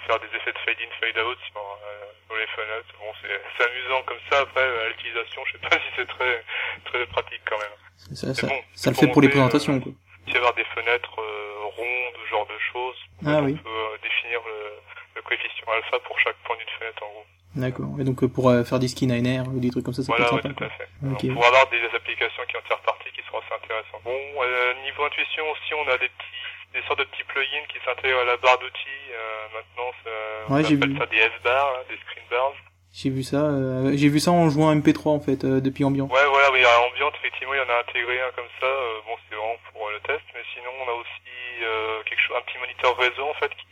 faire 0.08 0.20
des 0.20 0.28
effets 0.36 0.52
de 0.52 0.58
fade 0.66 0.80
in, 0.84 0.92
fade 1.00 1.18
out 1.24 1.38
sur, 1.52 1.62
euh, 1.62 2.12
sur 2.28 2.36
les 2.36 2.48
fenêtres. 2.48 2.92
Bon, 3.00 3.12
c'est, 3.22 3.40
c'est 3.58 3.70
amusant 3.72 4.02
comme 4.04 4.20
ça. 4.30 4.40
Après, 4.42 4.64
à 4.64 4.88
l'utilisation, 4.90 5.46
je 5.46 5.52
sais 5.54 5.64
pas 5.64 5.76
si 5.80 5.90
c'est 5.96 6.08
très, 6.08 6.44
très 6.86 7.06
pratique 7.08 7.42
quand 7.48 7.60
même. 7.60 7.76
Ça, 8.14 8.34
ça, 8.34 8.48
bon, 8.48 8.54
ça 8.74 8.90
le 8.90 8.96
pour 8.96 9.02
fait 9.04 9.12
pour 9.12 9.22
les 9.22 9.30
présentations, 9.30 9.74
euh, 9.76 9.80
quoi. 9.80 9.92
Il 10.28 10.34
y 10.34 10.38
avoir 10.38 10.54
des 10.54 10.64
fenêtres 10.76 11.20
euh, 11.20 11.66
rondes, 11.78 12.16
ce 12.24 12.30
genre 12.30 12.46
de 12.48 12.58
choses. 12.72 12.96
Ah 13.26 13.40
on 13.42 13.46
oui. 13.46 13.54
peut 13.56 13.70
euh, 13.70 13.98
définir 14.04 14.40
le, 14.46 14.76
le 15.16 15.22
coefficient 15.22 15.66
alpha 15.74 16.00
pour 16.08 16.18
chaque 16.20 16.36
point 16.46 16.56
d'une 16.58 16.70
fenêtre 16.80 17.04
en 17.04 17.10
gros. 17.12 17.26
D'accord. 17.56 17.92
Et 18.00 18.04
donc, 18.06 18.24
pour 18.32 18.48
faire 18.66 18.80
des 18.80 18.88
skins 18.88 19.12
ANR 19.12 19.44
ou 19.52 19.60
des 19.60 19.70
trucs 19.72 19.84
comme 19.84 19.94
ça, 19.94 20.04
ça 20.04 20.14
voilà, 20.14 20.30
peut 20.30 20.38
être 20.38 20.44
sympa, 20.44 20.56
tout 20.56 20.64
à 20.64 20.70
fait. 20.70 20.88
Pourra 21.34 21.48
avoir 21.48 21.68
des 21.70 21.84
applications 21.94 22.44
qui 22.48 22.56
en 22.56 22.62
tirent 22.68 22.80
parti 22.88 23.12
qui 23.12 23.20
seront 23.28 23.40
assez 23.44 23.52
intéressantes. 23.60 24.04
Bon, 24.06 24.16
euh, 24.16 24.74
niveau 24.88 25.04
intuition 25.04 25.44
aussi, 25.52 25.74
on 25.76 25.84
a 25.92 25.98
des 26.00 26.08
petits, 26.08 26.48
des 26.74 26.82
sortes 26.88 27.00
de 27.00 27.04
petits 27.12 27.28
plugins 27.28 27.68
qui 27.68 27.76
s'intègrent 27.84 28.20
à 28.24 28.24
la 28.24 28.38
barre 28.38 28.56
d'outils. 28.60 29.04
Euh, 29.12 29.48
maintenant, 29.52 29.90
ça, 30.04 30.10
on 30.48 30.54
Ouais, 30.56 30.64
appelle 30.64 30.96
vu. 30.96 30.98
ça 30.98 31.06
des 31.08 31.18
S-bars, 31.18 31.74
hein, 31.76 31.84
des 31.92 31.98
screen 32.08 32.24
bars. 32.32 32.54
J'ai 32.94 33.10
vu 33.10 33.24
ça, 33.24 33.44
euh, 33.44 33.92
j'ai 33.96 34.08
vu 34.08 34.20
ça 34.20 34.32
en 34.32 34.48
jouant 34.50 34.70
à 34.72 34.76
MP3, 34.76 35.12
en 35.16 35.20
fait, 35.20 35.44
euh, 35.44 35.60
depuis 35.60 35.84
Ambiant. 35.84 36.08
Ouais, 36.08 36.28
voilà, 36.32 36.52
oui, 36.52 36.64
à 36.64 36.72
Ambient, 36.88 37.12
effectivement, 37.20 37.54
il 37.56 37.60
y 37.60 37.66
en 37.68 37.72
a 37.72 37.80
intégré 37.84 38.16
un 38.20 38.32
comme 38.36 38.52
ça. 38.60 38.68
Euh, 38.68 39.00
bon, 39.08 39.16
c'est 39.28 39.36
vraiment 39.36 39.60
pour 39.72 39.88
euh, 39.88 39.92
le 39.96 40.00
test, 40.08 40.24
mais 40.36 40.44
sinon, 40.56 40.72
on 40.84 40.88
a 40.92 40.96
aussi 40.96 41.32
euh, 41.64 42.04
quelque 42.08 42.20
chose, 42.20 42.36
un 42.40 42.44
petit 42.48 42.60
moniteur 42.60 42.96
réseau, 42.96 43.21
en 43.32 43.34
fait, 43.40 43.50
qui 43.56 43.66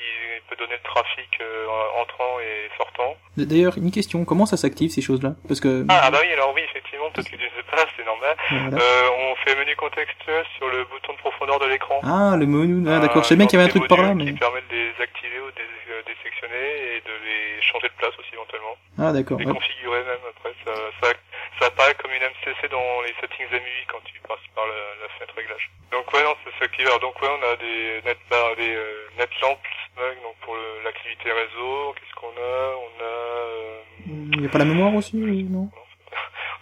peut 0.49 0.55
donner 0.55 0.73
le 0.73 0.83
trafic 0.83 1.29
euh, 1.41 1.67
entrant 2.01 2.39
et 2.39 2.69
sortant. 2.77 3.15
D'ailleurs, 3.37 3.77
une 3.77 3.91
question, 3.91 4.23
comment 4.25 4.45
ça 4.45 4.57
s'active, 4.57 4.89
ces 4.89 5.01
choses-là? 5.01 5.35
Parce 5.47 5.59
que... 5.59 5.85
Ah, 5.89 6.01
ah 6.05 6.11
bah 6.11 6.19
oui, 6.21 6.31
alors 6.33 6.53
oui, 6.55 6.61
effectivement, 6.69 7.11
peut-être 7.11 7.29
que 7.29 7.35
tu 7.35 7.43
ne 7.43 7.49
sais 7.49 7.67
pas, 7.69 7.83
c'est 7.95 8.05
normal. 8.05 8.35
voilà. 8.49 8.77
Euh, 8.83 9.09
on 9.31 9.35
fait 9.43 9.55
menu 9.55 9.75
contextuel 9.75 10.43
sur 10.57 10.67
le 10.69 10.83
bouton 10.85 11.13
de 11.13 11.17
profondeur 11.19 11.59
de 11.59 11.67
l'écran. 11.67 11.99
Ah, 12.03 12.35
le 12.37 12.45
menu, 12.45 12.87
ah, 12.87 12.97
Euh, 12.97 12.99
d'accord, 12.99 13.23
je 13.23 13.27
savais 13.29 13.37
bien 13.39 13.47
qu'il 13.47 13.59
y 13.59 13.61
avait 13.61 13.69
un 13.69 13.75
truc 13.75 13.87
par 13.87 14.01
là, 14.01 14.13
mais... 14.15 14.25
Qui 14.25 14.39
permet 14.39 14.61
de 14.69 14.75
les 14.75 14.91
activer 15.03 15.39
ou 15.39 15.51
de 15.51 15.59
les 15.59 16.03
désectionner 16.07 16.95
et 16.97 17.01
de 17.01 17.13
les 17.27 17.61
changer 17.61 17.87
de 17.89 17.97
place 17.99 18.15
aussi 18.17 18.31
éventuellement. 18.33 18.75
Ah, 18.97 19.11
d'accord, 19.11 19.37
Les 19.39 19.45
ouais. 19.45 19.53
configurer 19.53 20.03
même 20.03 20.23
après. 20.29 20.53
Ça, 20.65 20.73
ça, 21.03 21.07
ça 21.59 21.65
apparaît 21.67 21.95
comme 22.01 22.11
une 22.11 22.23
MCC 22.23 22.67
dans 22.71 23.01
les 23.05 23.13
settings 23.21 23.51
MUI 23.51 23.83
quand 23.91 24.01
tu 24.05 24.15
passes 24.27 24.47
par 24.55 24.65
la, 24.65 24.79
la 25.03 25.07
fenêtre 25.17 25.35
réglage. 25.35 25.69
Donc 25.91 26.05
ouais, 26.13 26.23
non, 26.23 26.35
ça 26.59 26.67
qui 26.67 26.83
va. 26.83 26.97
Donc 26.99 27.21
ouais, 27.21 27.27
on 27.29 27.43
a 27.51 27.55
des 27.57 28.01
net, 28.05 28.17
bar- 28.29 28.55
des 28.55 28.75
euh, 28.75 29.07
net 29.17 29.29
lamps 29.41 29.59
snug, 29.95 30.21
donc 30.23 30.35
pour 30.41 30.55
l'activité 30.83 31.31
réseau. 31.31 31.93
Qu'est-ce 31.93 32.15
qu'on 32.15 32.27
a? 32.37 32.75
On 32.75 33.03
a... 33.03 33.03
Euh, 33.03 33.81
Il 34.37 34.43
y 34.43 34.45
a 34.45 34.49
pas 34.49 34.59
la 34.59 34.65
mémoire 34.65 34.93
aussi, 34.95 35.15
non? 35.17 35.69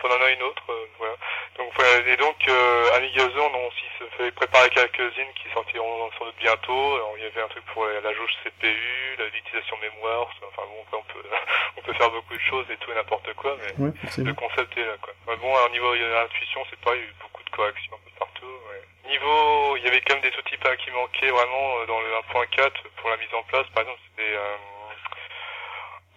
On 0.04 0.10
en 0.10 0.24
a 0.24 0.30
une 0.32 0.44
autre, 0.44 0.64
euh, 0.70 0.86
voilà. 1.00 1.16
Donc 1.58 1.68
voilà, 1.76 2.08
et 2.08 2.16
donc 2.16 2.38
euh, 2.48 2.94
Amiga 2.96 3.24
Zone, 3.28 3.52
on 3.54 3.68
aussi 3.68 3.84
se 4.00 4.06
fait 4.16 4.32
préparer 4.32 4.70
quelques-unes 4.70 5.34
qui 5.36 5.50
sortiront 5.54 6.10
sans 6.18 6.26
doute 6.26 6.38
bientôt. 6.40 6.96
Alors, 6.96 7.14
il 7.18 7.24
y 7.24 7.26
avait 7.28 7.42
un 7.42 7.48
truc 7.50 7.66
pour 7.74 7.84
la 7.86 8.14
jauge 8.14 8.30
CPU, 8.44 9.16
la- 9.18 9.26
l'utilisation 9.26 9.76
mémoire, 9.82 10.30
enfin 10.48 10.64
bon, 10.64 10.98
on 11.00 11.04
peut 11.12 11.28
on 11.78 11.82
peut 11.82 11.94
faire 11.94 12.12
beaucoup 12.12 12.36
de 12.36 12.40
choses 12.48 12.66
et 12.72 12.78
tout 12.78 12.92
et 12.92 12.96
n'importe 12.96 13.34
quoi, 13.34 13.58
mais 13.60 13.86
Ouais, 13.86 13.92
le 14.18 14.34
concept 14.34 14.78
est 14.78 14.86
là 14.86 14.96
quoi. 15.02 15.14
Ouais, 15.28 15.36
bon, 15.42 15.52
au 15.52 15.70
niveau 15.70 15.94
de 15.96 16.06
l'intuition, 16.06 16.62
c'est 16.70 16.80
pareil, 16.80 17.02
il 17.02 17.04
y 17.04 17.08
a 17.08 17.10
eu 17.10 17.16
beaucoup 17.22 17.44
de 17.44 17.50
corrections 17.50 17.94
un 17.98 18.04
peu 18.06 18.12
partout. 18.20 18.46
Ouais. 18.70 18.82
Niveau, 19.08 19.78
il 19.78 19.84
y 19.84 19.88
avait 19.88 20.02
quand 20.02 20.16
même 20.16 20.30
des 20.30 20.38
outils 20.38 20.58
pas 20.58 20.76
qui 20.76 20.92
manquaient 20.92 21.32
vraiment 21.32 21.80
euh, 21.80 21.86
dans 21.86 22.02
le 22.02 22.08
1.4 22.34 22.72
pour 22.98 23.10
la 23.10 23.18
mise 23.18 23.34
en 23.34 23.44
place. 23.44 23.66
Par 23.74 23.84
exemple, 23.84 24.02
c'était 24.10 24.36
euh, 24.36 24.58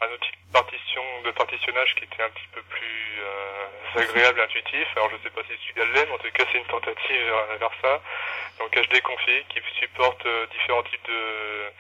un 0.02 0.14
outil 0.14 0.30
de 0.32 0.52
partition, 0.52 1.02
de 1.24 1.30
partitionnage 1.30 1.94
qui 1.94 2.04
était 2.04 2.22
un 2.22 2.30
petit 2.30 2.48
peu 2.52 2.62
plus 2.62 3.20
euh, 3.20 4.00
agréable, 4.00 4.40
intuitif. 4.40 4.86
Alors 4.96 5.10
je 5.10 5.22
sais 5.22 5.30
pas 5.30 5.42
si 5.42 5.54
celui-là 5.62 5.86
l'est, 5.92 6.06
mais 6.06 6.14
en 6.14 6.18
tout 6.18 6.30
cas 6.32 6.44
c'est 6.50 6.58
une 6.58 6.66
tentative 6.66 7.24
vers, 7.24 7.58
vers 7.58 7.74
ça. 7.82 8.02
Donc 8.58 8.74
HD 8.74 9.00
config 9.02 9.46
qui 9.48 9.60
supporte 9.78 10.24
euh, 10.26 10.46
différents 10.52 10.82
types 10.84 11.06
de 11.06 11.70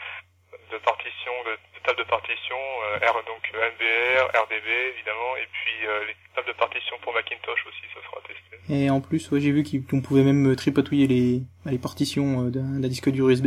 de 0.72 0.78
partition, 0.78 1.32
de, 1.46 1.52
de 1.52 1.80
tables 1.84 1.98
de 1.98 2.04
partition, 2.08 2.56
euh, 2.56 2.98
R 3.10 3.14
donc 3.26 3.42
euh, 3.54 3.70
MBR, 3.74 4.26
RDB 4.44 4.68
évidemment, 4.94 5.36
et 5.36 5.46
puis 5.52 5.86
euh, 5.86 6.04
les 6.06 6.16
tables 6.34 6.48
de 6.48 6.52
partition 6.54 6.96
pour 7.02 7.12
Macintosh 7.14 7.66
aussi, 7.66 7.82
ça 7.94 8.00
sera 8.06 8.20
testé. 8.26 8.56
Et 8.72 8.90
en 8.90 9.00
plus, 9.00 9.30
ouais, 9.30 9.40
j'ai 9.40 9.50
vu 9.52 9.64
qu'on 9.88 10.00
pouvait 10.00 10.22
même 10.22 10.52
euh, 10.52 10.56
tripatouiller 10.56 11.06
les, 11.06 11.42
les 11.66 11.78
partitions 11.78 12.46
euh, 12.46 12.50
d'un 12.50 12.88
disque 12.88 13.10
dur 13.10 13.28
USB. 13.28 13.46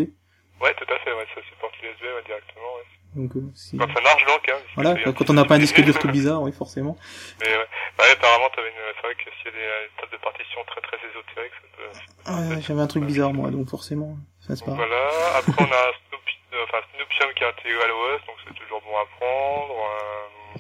Ouais, 0.62 0.74
tout 0.75 0.88
à 0.94 0.98
fait, 1.00 1.12
ouais, 1.13 1.25
ça 1.36 1.42
supporte 1.50 1.74
l'USB 1.82 2.03
ouais, 2.03 2.24
directement. 2.25 2.72
Ouais. 2.77 2.84
Donc, 3.15 3.36
euh, 3.36 3.42
Quand 3.77 3.94
ça 3.94 4.01
marche 4.01 4.25
donc, 4.25 4.50
hein. 4.50 4.58
voilà, 4.75 4.96
quand- 5.13 5.30
on 5.30 5.34
n'a 5.34 5.46
pas 5.46 5.56
un 5.56 5.60
disque 5.60 5.80
dur 5.82 5.98
tout 6.00 6.08
bizarre, 6.10 6.42
oui, 6.42 6.51
forcément. 6.51 6.98
Mais 7.42 7.48
ouais, 7.48 7.65
bah, 7.98 8.06
apparemment, 8.12 8.50
t'avais 8.56 8.70
une, 8.70 8.75
c'est 8.96 9.01
vrai 9.08 9.15
que 9.15 9.30
s'il 9.38 9.46
y 9.46 9.50
a 9.50 9.51
des 9.51 9.65
euh, 9.68 9.88
tables 10.00 10.12
de 10.13 10.18
partition 10.18 10.60
très 10.68 10.82
très 10.82 10.98
ésotériques, 11.10 11.53
ça 11.62 11.68
peut, 11.77 12.53
Ouais, 12.56 12.62
J'avais 12.62 12.82
un 12.82 12.88
truc 12.88 13.03
bizarre, 13.03 13.34
moi, 13.34 13.51
donc 13.51 13.70
forcément, 13.70 14.18
ça 14.47 14.55
se 14.55 14.63
Donc 14.65 14.75
voilà. 14.75 15.03
Après, 15.38 15.53
on 15.59 15.71
a 15.71 15.83
Snoopy, 16.09 16.35
enfin, 16.63 16.79
Snoopium 16.93 17.33
qui 17.35 17.43
est 17.43 17.47
intégré 17.47 17.83
à 17.83 17.88
l'OS, 17.88 18.21
donc 18.27 18.35
c'est 18.47 18.53
toujours 18.55 18.81
bon 18.81 18.95
à 18.97 19.05
prendre. 19.17 19.75
Euh, 19.75 20.59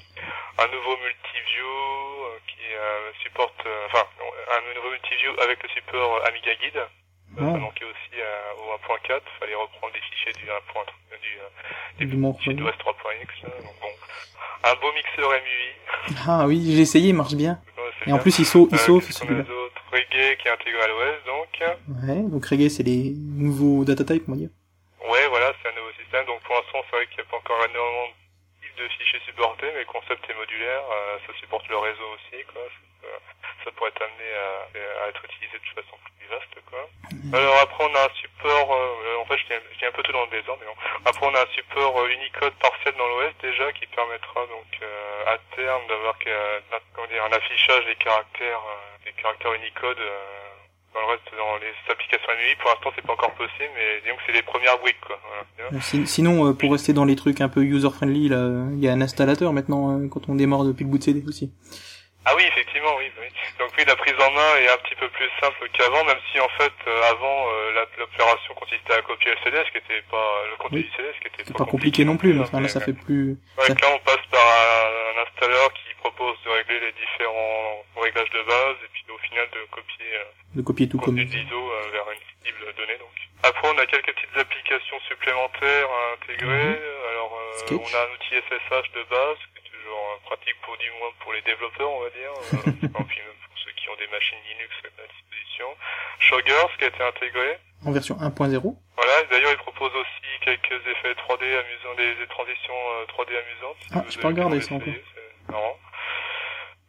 un 0.59 0.67
nouveau 0.67 0.95
multiview 0.97 1.65
euh, 1.65 2.37
qui 2.47 2.61
euh, 2.75 3.11
supporte, 3.23 3.59
enfin, 3.87 4.05
un 4.55 4.75
nouveau 4.75 4.91
multiview 4.91 5.31
avec 5.41 5.61
le 5.63 5.69
support 5.69 6.21
Amiga 6.27 6.53
Guide. 6.61 6.81
Ça 7.35 7.41
manquait 7.43 7.85
aussi 7.85 8.13
euh, 8.21 8.53
au 8.61 8.77
1.4. 8.93 9.19
Fallait 9.39 9.55
reprendre 9.55 9.91
des 9.93 9.99
fichiers 10.01 10.33
du 10.33 10.43
1. 10.49 10.53
du, 10.53 11.39
euh, 11.39 11.49
des 11.97 12.05
Du 12.05 12.15
Mon 12.15 12.33
fichiers 12.35 12.53
d'OS 12.53 12.69
3.x. 12.69 13.41
là. 13.43 13.49
Donc 13.57 13.73
bon, 13.81 13.89
un 14.69 14.75
beau 14.75 14.93
mixeur 14.93 15.31
MUI. 15.31 16.15
Ah 16.27 16.45
oui, 16.45 16.61
j'ai 16.75 16.81
essayé, 16.81 17.09
il 17.09 17.15
marche 17.15 17.33
bien. 17.33 17.59
Et 18.05 18.11
en 18.11 18.15
bien. 18.15 18.21
plus, 18.21 18.37
il 18.37 18.45
sauve, 18.45 18.67
il 18.71 18.75
Euh, 18.75 18.77
sauve 18.77 19.09
celui-là. 19.09 19.41
d'autre 19.43 19.81
Reggae 19.91 20.37
qui 20.37 20.47
est 20.47 20.51
intégré 20.51 20.79
à 20.83 20.87
l'OS, 20.87 21.25
donc. 21.25 21.63
Ouais, 22.03 22.21
donc 22.29 22.45
Reggae, 22.45 22.69
c'est 22.69 22.83
les 22.83 23.13
nouveaux 23.15 23.85
data 23.85 24.03
types, 24.03 24.25
on 24.27 24.33
va 24.33 24.37
dire. 24.37 24.49
Ouais, 25.07 25.27
voilà, 25.29 25.53
c'est 25.61 25.69
un 25.69 25.75
nouveau 25.79 25.91
système. 25.99 26.25
Donc 26.25 26.41
pour 26.43 26.55
l'instant, 26.55 26.83
c'est 26.89 26.95
vrai 26.97 27.07
qu'il 27.07 27.17
n'y 27.23 27.27
a 27.27 27.31
pas 27.31 27.37
encore 27.37 27.63
énormément 27.63 28.07
de 28.11 28.13
types 28.67 28.77
de 28.77 28.87
fichiers 28.89 29.19
supportés, 29.25 29.69
mais 29.73 29.79
le 29.87 29.91
concept 29.91 30.19
est 30.29 30.33
modulaire. 30.35 30.83
euh, 30.91 31.17
ça 31.27 31.31
supporte 31.39 31.67
le 31.69 31.77
réseau 31.77 32.07
aussi, 32.15 32.43
quoi. 32.51 32.61
Ça, 33.63 33.71
pourrait 33.75 33.91
être 33.95 34.01
amené 34.03 34.29
à, 34.35 35.03
à 35.03 35.09
être 35.09 35.23
utilisé 35.25 35.55
de 35.59 35.69
façon 35.81 35.95
plus 36.03 36.27
vaste, 36.27 36.55
quoi. 36.71 36.83
Alors 37.35 37.55
après, 37.61 37.83
on 37.83 37.95
a 37.95 38.03
un 38.07 38.13
support. 38.19 38.67
euh, 38.73 39.19
en 39.21 39.25
fait, 39.25 39.37
je 39.39 39.45
dis 39.79 39.85
un 39.85 39.91
peu 39.91 40.03
tout 40.03 40.11
dans 40.11 40.23
le 40.25 40.31
désordre, 40.31 40.59
mais 40.63 40.67
non. 40.71 40.79
Après, 41.05 41.25
on 41.27 41.35
a 41.35 41.43
un 41.43 41.51
support 41.55 41.95
euh, 41.99 42.07
Unicode 42.09 42.53
partiel 42.59 42.95
dans 42.97 43.07
l'OS 43.07 43.31
déjà 43.41 43.71
qui 43.73 43.85
permettra 43.87 44.41
donc 44.47 44.67
euh, 44.81 45.31
à 45.33 45.37
terme 45.55 45.83
d'avoir 45.87 46.17
que- 46.19 46.29
euh, 46.29 46.59
comment 46.95 47.07
dire, 47.07 47.23
un 47.23 47.31
affichage 47.35 47.85
des 47.85 47.95
caractères, 47.95 48.59
euh, 48.63 49.05
des 49.05 49.13
caractères 49.21 49.53
Unicode. 49.53 49.99
Dans 50.93 51.01
le 51.01 51.07
reste, 51.07 51.29
dans 51.37 51.55
les 51.57 51.73
applications 51.91 52.27
MUI, 52.37 52.55
pour 52.61 52.69
l'instant, 52.69 52.91
c'est 52.95 53.05
pas 53.05 53.13
encore 53.13 53.33
possible, 53.33 53.71
mais 53.75 54.01
disons 54.03 54.15
que 54.17 54.21
c'est 54.27 54.33
les 54.33 54.41
premières 54.43 54.77
briques, 54.79 55.01
quoi. 55.05 55.19
Voilà. 55.57 55.71
Euh, 55.77 55.81
si- 55.81 56.05
Sinon, 56.07 56.47
euh, 56.49 56.53
pour 56.53 56.71
rester 56.71 56.93
dans 56.93 57.05
les 57.05 57.15
trucs 57.15 57.41
un 57.41 57.49
peu 57.49 57.61
user-friendly, 57.63 58.29
là, 58.29 58.67
il 58.73 58.79
y 58.83 58.87
a 58.87 58.91
un 58.93 59.01
installateur 59.01 59.53
maintenant, 59.53 59.97
euh, 59.99 60.07
quand 60.09 60.29
on 60.29 60.35
démarre 60.35 60.63
depuis 60.63 60.83
le 60.83 60.89
bout 60.89 60.97
de 60.99 61.03
CD 61.03 61.23
aussi. 61.27 61.51
Ah 62.25 62.31
oui, 62.37 62.43
effectivement, 62.47 62.95
oui, 62.97 63.11
oui. 63.19 63.27
Donc 63.59 63.67
oui, 63.77 63.83
la 63.85 63.97
prise 63.97 64.15
en 64.15 64.31
main 64.31 64.51
est 64.63 64.69
un 64.71 64.77
petit 64.77 64.95
peu 64.95 65.09
plus 65.09 65.27
simple 65.41 65.59
qu'avant, 65.73 66.05
même 66.05 66.17
si 66.31 66.39
en 66.39 66.47
fait, 66.57 66.71
euh, 66.87 67.11
avant, 67.11 67.47
euh, 67.51 67.83
l'opération 67.99 68.53
consistait 68.55 68.93
à 68.93 69.01
copier 69.01 69.31
le 69.31 69.37
CD, 69.43 69.57
ce 69.67 69.71
qui 69.71 69.77
était 69.83 70.01
pas 70.09 70.23
le 70.49 70.55
contenu 70.55 70.77
Oui. 70.77 70.83
du 70.85 70.91
CD, 70.95 71.09
ce 71.15 71.19
qui 71.19 71.41
était 71.41 71.51
pas 71.53 71.65
compliqué 71.65 72.05
non 72.05 72.15
plus, 72.15 72.33
mais 72.33 72.43
enfin, 72.47 72.61
là, 72.61 72.69
ça 72.69 72.79
fait 72.79 72.93
plus... 72.93 73.35
Ouais, 73.59 73.67
ça- 73.67 73.73
là, 73.75 73.89
on 73.93 73.99
passe 74.07 74.23
par 74.31 74.39
un, 74.39 75.19
un 75.19 75.23
installeur 75.27 75.67
qui 75.73 75.91
propose 75.99 76.37
de 76.45 76.49
régler 76.51 76.79
les 76.79 76.93
différents 76.95 77.83
réglages 77.99 78.29
de 78.31 78.43
base, 78.47 78.77
et 78.87 78.89
final 79.23 79.47
de 79.51 79.61
copier 79.71 80.11
euh, 80.15 80.23
de 80.55 80.61
copier 80.61 80.87
tout 80.89 80.99
comme... 80.99 81.15
de 81.15 81.21
l'ISO 81.21 81.55
euh, 81.55 81.89
vers 81.91 82.05
une 82.11 82.23
cible 82.45 82.73
donnée. 82.77 82.97
Donc. 82.99 83.09
Après, 83.43 83.67
on 83.67 83.77
a 83.77 83.85
quelques 83.85 84.13
petites 84.13 84.37
applications 84.37 84.99
supplémentaires 85.07 85.89
à 85.89 86.13
intégrer. 86.15 86.79
Alors, 87.11 87.33
euh, 87.35 87.73
Mhm. 87.73 87.79
On 87.79 87.95
a 87.95 88.01
un 88.05 88.11
outil 88.15 88.33
SSH 88.35 88.91
de 88.97 89.03
base, 89.09 89.37
qui 89.53 89.61
est 89.61 89.69
toujours 89.71 90.19
pratique 90.25 90.55
pour 90.63 90.75
du 90.77 90.89
moins 90.99 91.11
pour 91.21 91.33
les 91.33 91.41
développeurs, 91.41 91.91
on 91.91 92.01
va 92.01 92.09
dire. 92.09 92.33
Et 92.53 93.03
puis 93.05 93.21
même 93.21 93.39
pour 93.45 93.57
ceux 93.63 93.71
qui 93.77 93.89
ont 93.89 93.95
des 93.97 94.07
machines 94.07 94.37
Linux 94.49 94.73
à 94.85 95.05
disposition. 95.07 95.67
Ce 96.19 96.77
qui 96.77 96.83
a 96.85 96.87
été 96.87 97.03
intégré. 97.03 97.57
En 97.85 97.91
version 97.91 98.15
1.0. 98.15 98.75
Voilà, 98.95 99.23
d'ailleurs, 99.29 99.51
il 99.51 99.57
propose 99.57 99.91
aussi 99.95 100.29
quelques 100.41 100.81
effets 100.87 101.13
3D 101.13 101.43
amusants, 101.43 101.95
des, 101.97 102.15
des 102.15 102.27
transitions 102.27 102.73
euh, 102.73 103.05
3D 103.05 103.29
amusantes. 103.37 103.77
si 103.81 103.87
Ah, 103.93 104.03
j'ai 104.09 104.19
pas 104.21 104.27
regardé 104.29 104.61
ça 104.61 104.75
encore. 104.75 104.87
C'est 104.87 105.51
marrant. 105.51 105.77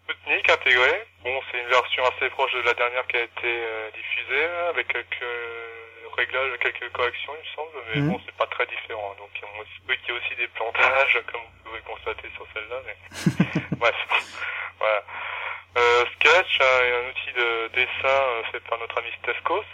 Sputnik 0.04 0.50
intégré. 0.50 1.04
Bon, 1.23 1.40
c'est 1.50 1.58
une 1.61 1.68
version 1.68 2.04
assez 2.04 2.28
proche 2.30 2.52
de 2.52 2.61
la 2.62 2.75
dernière 2.75 3.06
qui 3.06 3.16
a 3.16 3.23
été 3.23 3.46
euh, 3.46 3.90
diffusée, 3.92 4.44
avec 4.70 4.88
quelques 4.88 5.25
réglages, 6.16 6.58
quelques 6.61 6.92
corrections, 6.92 7.32
il 7.34 7.49
me 7.49 7.54
semble, 7.56 7.84
mais 7.88 8.00
Mhm. 8.00 8.08
bon, 8.11 8.20
c'est 8.25 8.37
pas 8.37 8.46
très 8.46 8.66
différent. 8.66 9.14
Donc, 9.18 9.30
on 9.42 9.87
peut 9.87 9.94
qu'il 9.96 10.14
y 10.14 10.16
ait 10.16 10.20
aussi 10.20 10.37
des 10.37 10.49
plantages, 10.49 11.18
comme 11.32 11.40
vous 11.40 11.64
pouvez 11.70 11.80
constater 11.80 12.28
sur 12.34 12.46
celle-là, 12.54 12.76
mais 12.87 12.96
bref. 13.78 13.96
voilà. 14.78 15.02
Euh, 15.76 16.04
Sketch, 16.14 16.61
un, 16.61 17.04
un 17.04 17.08
outil 17.11 17.32
de 17.32 17.68
dessin 17.75 18.06
euh, 18.08 18.42
fait 18.52 18.61
par 18.61 18.78
notre 18.78 18.96
ami 18.99 19.11
Stefkos. 19.23 19.64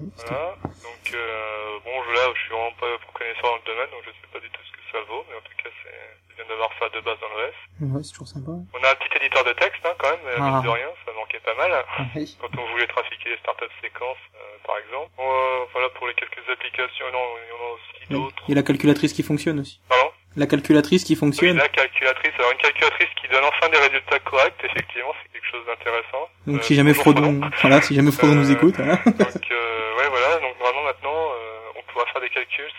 Oui, 0.00 0.08
Voilà. 0.16 0.56
Donc 0.82 1.14
euh, 1.14 1.78
bon, 1.84 2.02
je, 2.04 2.12
là, 2.12 2.32
je 2.34 2.40
suis 2.40 2.48
vraiment 2.50 2.72
pas 2.72 2.86
connaissant 3.12 3.42
dans 3.48 3.56
le 3.56 3.62
domaine, 3.66 3.90
donc 3.90 4.02
je 4.06 4.10
sais 4.12 4.32
pas 4.32 4.38
du 4.40 4.48
tout 4.48 4.60
ce 4.64 4.72
que 4.72 4.82
ça 4.92 5.00
vaut, 5.08 5.26
mais 5.28 5.36
en 5.36 5.40
tout 5.42 5.52
cas, 5.62 5.68
c'est 5.82 6.31
d'avoir 6.48 6.70
ça 6.78 6.88
de 6.88 7.00
base 7.00 7.18
dans 7.20 7.28
l'OS. 7.28 7.56
Ouais, 7.94 8.02
c'est 8.02 8.12
toujours 8.12 8.28
sympa. 8.28 8.52
On 8.52 8.82
a 8.84 8.90
un 8.90 8.94
petit 8.96 9.12
éditeur 9.18 9.44
de 9.44 9.52
texte, 9.54 9.82
hein, 9.84 9.94
quand 9.98 10.10
même, 10.10 10.24
Ah. 10.38 10.40
mine 10.40 10.62
de 10.62 10.68
rien, 10.68 10.88
ça 11.04 11.12
manquait 11.12 11.40
pas 11.40 11.54
mal. 11.54 11.70
Ah, 11.74 12.02
oui. 12.16 12.36
Quand 12.40 12.52
on 12.58 12.66
voulait 12.72 12.86
trafiquer 12.86 13.30
les 13.30 13.38
startup 13.38 13.70
séquences, 13.80 14.22
euh, 14.34 14.56
par 14.66 14.76
exemple. 14.78 15.10
Euh, 15.18 15.64
voilà 15.72 15.88
pour 15.90 16.06
les 16.08 16.14
quelques 16.14 16.42
applications. 16.50 17.06
Non, 17.12 17.24
il 17.42 17.48
y 17.48 17.54
en 17.54 17.62
a 17.62 17.70
aussi 17.74 18.02
d'autres. 18.10 18.42
Il 18.48 18.50
y 18.50 18.54
a 18.54 18.60
la 18.60 18.66
calculatrice 18.66 19.12
qui 19.12 19.22
fonctionne 19.22 19.60
aussi. 19.60 19.80
Pardon? 19.88 20.10
La 20.36 20.46
calculatrice 20.46 21.04
qui 21.04 21.12
Oui, 21.12 21.18
fonctionne. 21.18 21.56
la 21.58 21.68
calculatrice. 21.68 22.32
Alors 22.38 22.52
une 22.52 22.58
calculatrice 22.58 23.08
qui 23.20 23.28
donne 23.28 23.44
enfin 23.44 23.68
des 23.68 23.78
résultats 23.78 24.18
corrects, 24.20 24.54
effectivement, 24.64 25.12
c'est 25.22 25.32
quelque 25.32 25.50
chose 25.50 25.66
d'intéressant. 25.66 26.24
Donc 26.46 26.60
Euh, 26.60 26.62
si 26.62 26.74
jamais 26.74 26.94
Frodon, 26.94 27.40
voilà, 27.60 27.82
si 27.82 27.94
jamais 27.94 28.10
Frodon 28.12 28.34
nous 28.36 28.50
écoute, 28.50 28.76
hein. 28.80 28.98
Donc 29.04 29.44
euh, 29.52 29.96
ouais 29.98 30.08
voilà, 30.08 30.36
donc 30.40 30.56
vraiment 30.58 30.82
maintenant 30.84 31.12
euh, 31.14 31.76
on 31.76 31.82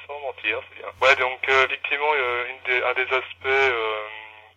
sans 0.08 0.20
mentir, 0.22 0.60
c'est 0.70 0.80
bien. 0.80 0.90
Ouais 1.02 1.16
donc 1.16 1.40
euh, 1.50 1.66
effectivement 1.66 2.12
euh, 2.16 2.46
une 2.50 2.62
des, 2.72 2.84
un 2.84 2.94
des 2.94 3.10
aspects 3.14 3.46
euh, 3.46 4.08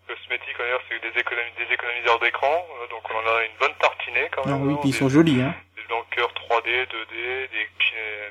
cosmétiques 0.08 0.56
d'ailleurs 0.58 0.80
c'est 0.88 1.00
des 1.00 1.10
des 1.10 1.72
économiseurs 1.74 2.18
d'écran, 2.20 2.66
Euh, 2.82 2.86
donc 2.88 3.02
on 3.10 3.16
en 3.18 3.36
a 3.36 3.44
une 3.44 3.56
bonne 3.58 3.74
tartinée 3.80 4.28
quand 4.34 4.42
Ah 4.44 4.50
même. 4.50 4.66
oui, 4.66 4.74
hein, 4.74 4.78
puis 4.80 4.90
ils 4.90 4.94
sont 4.94 5.08
jolis, 5.08 5.40
hein. 5.42 5.54
des 5.76 5.82
blankers 5.88 6.32
3D, 6.34 6.86
2D, 6.86 7.14
des 7.50 7.68
euh, 7.96 8.28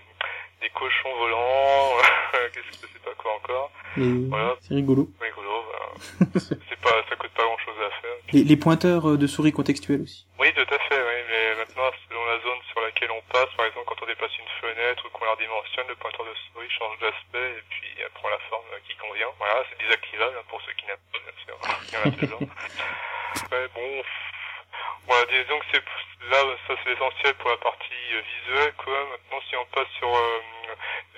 des 0.62 0.70
cochons 0.70 1.15
volants, 1.18 1.92
qu'est-ce 2.54 2.82
que 2.82 2.88
c'est 2.92 3.01
pas 3.04 3.13
quoi 3.18 3.34
encore. 3.36 3.72
Et 3.98 4.30
Voilà. 4.30 4.56
c'est 4.62 4.75
rigolo. 4.75 5.08
Rigolo, 5.22 5.65
c'est 6.39 6.80
pas 6.82 6.96
ça 7.10 7.15
coûte 7.15 7.32
pas 7.32 7.44
grand 7.44 7.58
chose 7.60 7.75
à 7.86 7.89
faire. 8.01 8.15
Les, 8.34 8.44
les 8.44 8.58
pointeurs 8.58 9.10
euh, 9.10 9.18
de 9.18 9.27
souris 9.27 9.51
contextuels 9.51 10.01
aussi. 10.01 10.25
Oui, 10.39 10.51
tout 10.54 10.62
à 10.74 10.80
fait, 10.88 10.96
oui, 11.01 11.20
mais 11.30 11.56
maintenant, 11.58 11.89
selon 12.10 12.25
la 12.25 12.39
zone 12.39 12.60
sur 12.72 12.82
laquelle 12.96 13.12
on 13.12 13.22
passe, 13.32 13.54
par 13.58 13.66
exemple, 13.66 13.86
quand 13.88 14.02
on 14.04 14.08
dépasse 14.08 14.32
une 14.40 14.48
fenêtre 14.62 15.06
ou 15.06 15.10
qu'on 15.10 15.25
la 15.25 15.36
dimensionne, 15.36 15.88
le 15.88 15.96
pointeur 15.96 16.25
de 16.25 16.34
souris 16.34 16.70
change 16.70 16.98
d'aspect 17.00 17.60
et 17.60 17.64
puis 17.70 17.92
elle 18.00 18.10
prend 18.12 18.30
la 18.30 18.40
forme 18.50 18.64
qui 18.88 18.96
convient. 18.96 19.28
Voilà, 19.38 19.64
c'est 19.70 19.84
désactivable 19.84 20.36
hein, 20.40 20.44
pour 20.48 20.62
ceux 20.62 20.72
qui 20.74 20.86
n'aiment 20.86 20.98
pas, 21.12 21.20
bien 21.20 21.36
sûr. 21.44 21.60
Il. 22.22 22.34
Ouais, 23.52 23.68
bon, 23.75 24.04
voilà, 25.08 25.25
disons 25.25 25.60
que 25.60 25.66
c'est 25.74 25.84
là, 26.32 26.40
ça 26.68 26.74
c'est 26.84 26.90
l'essentiel 26.90 27.34
pour 27.36 27.50
la 27.50 27.58
partie 27.58 28.08
euh, 28.14 28.22
visuelle, 28.22 28.74
quoi. 28.78 29.06
Maintenant, 29.12 29.42
si 29.50 29.56
on 29.58 29.66
passe 29.66 29.90
sur 30.00 30.08
euh, 30.08 30.40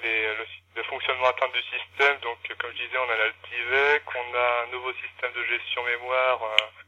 les, 0.02 0.36
le, 0.36 0.46
le 0.76 0.84
fonctionnement 0.84 1.28
interne 1.28 1.52
du 1.52 1.62
système, 1.62 2.18
donc 2.22 2.40
euh, 2.50 2.56
comme 2.58 2.72
je 2.72 2.84
disais, 2.84 2.98
on 2.98 3.10
a 3.10 3.18
l'Altivec, 3.18 4.04
on 4.16 4.36
a 4.36 4.64
un 4.64 4.72
nouveau 4.72 4.92
système 4.94 5.32
de 5.34 5.44
gestion 5.46 5.84
mémoire 5.84 6.42
euh, 6.44 6.84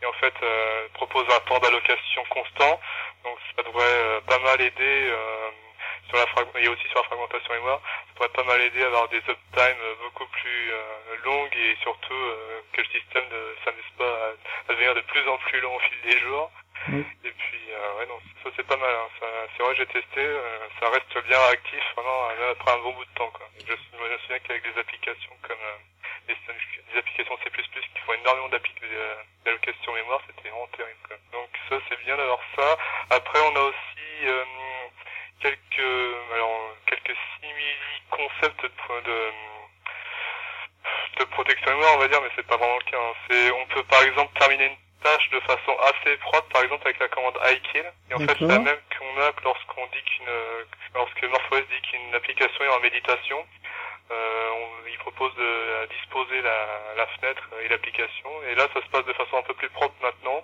qui 0.00 0.06
en 0.06 0.12
fait 0.14 0.34
euh, 0.42 0.88
propose 0.94 1.26
un 1.28 1.40
temps 1.40 1.58
d'allocation 1.58 2.24
constant, 2.30 2.80
donc 3.24 3.38
ça 3.56 3.62
devrait 3.62 3.84
euh, 3.84 4.20
pas 4.22 4.38
mal 4.38 4.60
aider 4.60 5.10
euh, 5.10 5.50
sur 6.08 6.16
la 6.18 6.60
et 6.60 6.68
aussi 6.68 6.88
sur 6.88 6.98
la 6.98 7.04
fragmentation 7.04 7.54
mémoire, 7.54 7.80
ça 8.08 8.14
devrait 8.14 8.34
pas 8.34 8.44
mal 8.44 8.60
aider 8.60 8.82
à 8.82 8.86
avoir 8.86 9.08
des 9.08 9.18
uptime 9.18 9.80
euh, 9.82 9.94
beaucoup 10.02 10.26
plus 10.26 10.72
euh, 10.72 11.16
longues 11.24 11.56
et 11.56 11.76
surtout 11.82 12.14
euh, 12.14 12.60
que 12.72 12.80
le 12.80 12.86
système 12.88 13.24
ne 13.30 13.54
s'amuse 13.64 13.92
pas 13.98 14.04
à, 14.04 14.28
à 14.68 14.74
devenir 14.74 14.94
de 14.94 15.00
plus 15.02 15.28
en 15.28 15.36
plus 15.38 15.60
long 15.60 15.76
au 15.76 15.80
fil 15.80 16.00
des 16.10 16.18
jours. 16.20 16.50
Et 16.88 17.30
puis 17.32 17.60
euh, 17.72 17.98
ouais 17.98 18.06
non 18.06 18.18
ça 18.42 18.50
c'est 18.56 18.66
pas 18.66 18.76
mal 18.76 18.90
hein. 18.94 19.08
c'est 19.56 19.62
vrai 19.62 19.74
j'ai 19.76 19.86
testé 19.86 20.20
euh, 20.24 20.68
ça 20.80 20.88
reste 20.88 21.26
bien 21.28 21.40
actif 21.52 21.82
vraiment 21.94 22.28
euh, 22.30 22.52
après 22.52 22.72
un 22.72 22.78
bon 22.78 22.92
bout 22.94 23.04
de 23.04 23.14
temps 23.14 23.30
quoi. 23.30 23.46
Je, 23.66 23.72
me 23.72 24.18
souviens 24.18 24.38
qu'avec 24.40 24.62
des 24.62 24.80
applications 24.80 25.36
comme 25.42 25.58
des, 26.26 26.34
des 26.34 26.98
applications 26.98 27.36
C++ 27.44 27.50
qui 27.52 28.00
font 28.06 28.12
énormément 28.14 28.48
d'appli- 28.48 28.72
euh, 28.82 29.14
d'allocation 29.44 29.92
mémoire 29.92 30.20
c'était 30.26 30.48
vraiment 30.48 30.66
terrible 30.76 30.98
quoi. 31.06 31.16
Donc 31.32 31.50
ça 31.68 31.76
c'est 31.88 32.00
bien 32.04 32.16
d'avoir 32.16 32.40
ça. 32.56 32.78
Après 33.10 33.40
on 33.40 33.56
a 33.56 33.60
aussi 33.60 34.26
euh, 34.26 34.44
quelques 35.40 36.16
alors 36.34 36.74
quelques 36.86 37.16
simili 37.40 37.76
concepts 38.10 38.62
de, 38.64 39.00
de 39.02 39.30
de 41.18 41.24
protection 41.24 41.70
mémoire, 41.70 41.94
on 41.96 41.98
va 41.98 42.08
dire, 42.08 42.20
mais 42.22 42.30
c'est 42.36 42.46
pas 42.46 42.56
vraiment 42.56 42.78
le 42.78 42.90
cas. 42.90 42.96
hein. 42.98 43.12
C'est, 43.28 43.50
on 43.50 43.66
peut 43.66 43.82
par 43.84 44.02
exemple 44.02 44.32
terminer 44.38 44.66
une 44.66 44.76
tâche 45.02 45.30
de 45.30 45.40
façon 45.40 45.74
assez 45.90 46.16
propre, 46.18 46.48
par 46.48 46.62
exemple 46.62 46.86
avec 46.86 46.98
la 47.00 47.08
commande 47.08 47.38
iKill. 47.44 47.84
Et 48.10 48.14
en 48.14 48.18
fait, 48.20 48.36
c'est 48.38 48.46
la 48.46 48.58
même 48.58 48.78
qu'on 48.98 49.20
a 49.20 49.32
lorsqu'on 49.44 49.86
dit 49.86 50.02
qu'une, 50.04 50.32
lorsque 50.94 51.22
MorphOS 51.22 51.60
dit 51.60 51.82
qu'une 51.90 52.14
application 52.14 52.64
est 52.64 52.68
en 52.68 52.80
méditation. 52.80 53.44
Euh, 54.10 54.50
on, 54.54 54.88
il 54.88 54.98
propose 54.98 55.34
de 55.36 55.42
euh, 55.42 55.86
disposer 55.86 56.42
la, 56.42 56.66
la 56.96 57.06
fenêtre 57.06 57.48
et 57.62 57.68
l'application. 57.68 58.30
Et 58.50 58.54
là, 58.56 58.66
ça 58.74 58.82
se 58.82 58.90
passe 58.90 59.04
de 59.04 59.12
façon 59.12 59.36
un 59.38 59.42
peu 59.42 59.54
plus 59.54 59.70
propre 59.70 59.94
maintenant. 60.02 60.42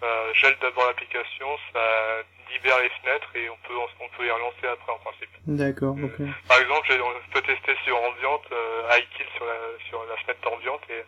ça 0.00 0.32
gèle 0.34 0.56
d'abord 0.60 0.86
l'application, 0.86 1.48
ça 1.72 2.22
libère 2.52 2.78
les 2.80 2.90
fenêtres 3.00 3.30
et 3.34 3.48
on 3.50 3.56
peut 3.66 3.74
on 3.74 4.08
peut 4.16 4.24
les 4.24 4.30
relancer 4.30 4.66
après 4.66 4.92
en 4.92 4.98
principe. 4.98 5.30
D'accord. 5.46 5.96
Euh, 5.98 6.06
ok. 6.06 6.18
Par 6.48 6.58
exemple, 6.60 6.92
on 6.92 7.32
peut 7.32 7.42
tester 7.42 7.74
sur 7.84 7.96
ambiante, 7.96 8.46
euh, 8.52 8.88
high 8.92 9.08
kill 9.16 9.26
sur 9.36 9.46
la 9.46 9.58
sur 9.88 10.04
la 10.04 10.16
fenêtre 10.18 10.40
d'ambiante 10.42 10.82
et 10.90 11.02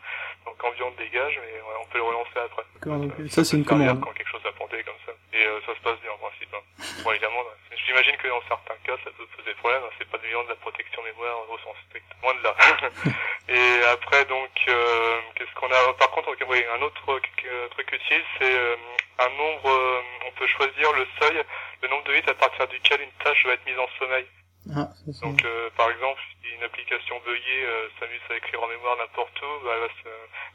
donc 0.44 0.62
ambiante 0.64 0.96
dégage, 0.96 1.40
mais 1.40 1.52
ouais, 1.60 1.76
on 1.80 1.86
peut 1.86 1.98
le 1.98 2.04
relancer 2.04 2.38
après. 2.38 2.62
D'accord, 2.74 2.98
donc, 2.98 3.12
Euh, 3.20 3.28
ça, 3.28 3.44
c'est 3.44 3.56
une 3.56 3.64
commande. 3.64 4.00
Quand 4.00 4.12
quelque 4.12 4.30
chose 4.30 4.44
a 4.46 4.52
planté 4.52 4.82
comme 4.84 5.00
ça. 5.06 5.12
Et 5.32 5.44
euh, 5.46 5.60
ça 5.66 5.74
se 5.74 5.80
passe 5.80 5.98
bien 6.00 6.12
en 6.12 6.18
principe. 6.18 6.52
Hein. 6.54 6.62
Bon, 7.02 7.10
évidemment, 7.12 7.42
j'imagine 7.86 8.16
que 8.16 8.28
dans 8.28 8.42
certains 8.48 8.76
cas, 8.84 8.96
ça 9.04 9.10
peut 9.16 9.26
poser 9.36 9.54
problème. 9.54 9.82
hein. 9.84 9.92
C'est 9.98 10.08
pas 10.08 10.18
évident 10.22 10.44
de 10.44 10.48
la 10.50 10.56
protection 10.56 11.02
mémoire 11.02 11.36
au 11.50 11.58
sens 11.58 11.76
strict. 11.88 12.06
Loin 12.22 12.34
de 12.34 12.42
là. 12.44 12.54
Et 13.48 13.84
après, 13.92 14.24
donc, 14.26 14.50
euh, 14.68 15.20
qu'est-ce 15.34 15.52
qu'on 15.54 15.70
a? 15.70 15.92
Par 15.94 16.10
contre, 16.10 16.30
oui, 16.48 16.64
un 16.76 16.82
autre 16.82 17.02
euh, 17.12 17.68
truc 17.68 17.92
utile, 17.92 18.22
c'est 18.38 18.54
euh, 18.54 18.76
un 19.18 19.28
nombre. 19.30 19.68
euh, 19.68 20.00
on 20.26 20.32
peut 20.38 20.46
choisir 20.46 20.92
le 20.92 21.06
seuil, 21.20 21.42
le 21.82 21.88
nombre 21.88 22.04
de 22.04 22.14
hits 22.14 22.28
à 22.30 22.34
partir 22.34 22.66
duquel 22.68 23.00
une 23.02 23.12
tâche 23.22 23.44
va 23.46 23.52
être 23.52 23.66
mise 23.66 23.78
en 23.78 23.88
sommeil. 23.98 24.26
Ah. 24.73 24.88
Donc, 25.21 25.44
euh, 25.44 25.68
par 25.76 25.90
exemple, 25.90 26.21
si 26.40 26.49
une 26.54 26.62
application 26.62 27.21
buggée 27.25 27.64
euh, 27.66 27.88
s'amuse 28.00 28.25
à 28.30 28.37
écrire 28.37 28.62
en 28.62 28.68
mémoire 28.68 28.97
n'importe 28.97 29.37
où, 29.42 29.52
bah, 29.64 29.76
elle, 29.76 29.85
va 29.85 29.92
se, 29.92 30.09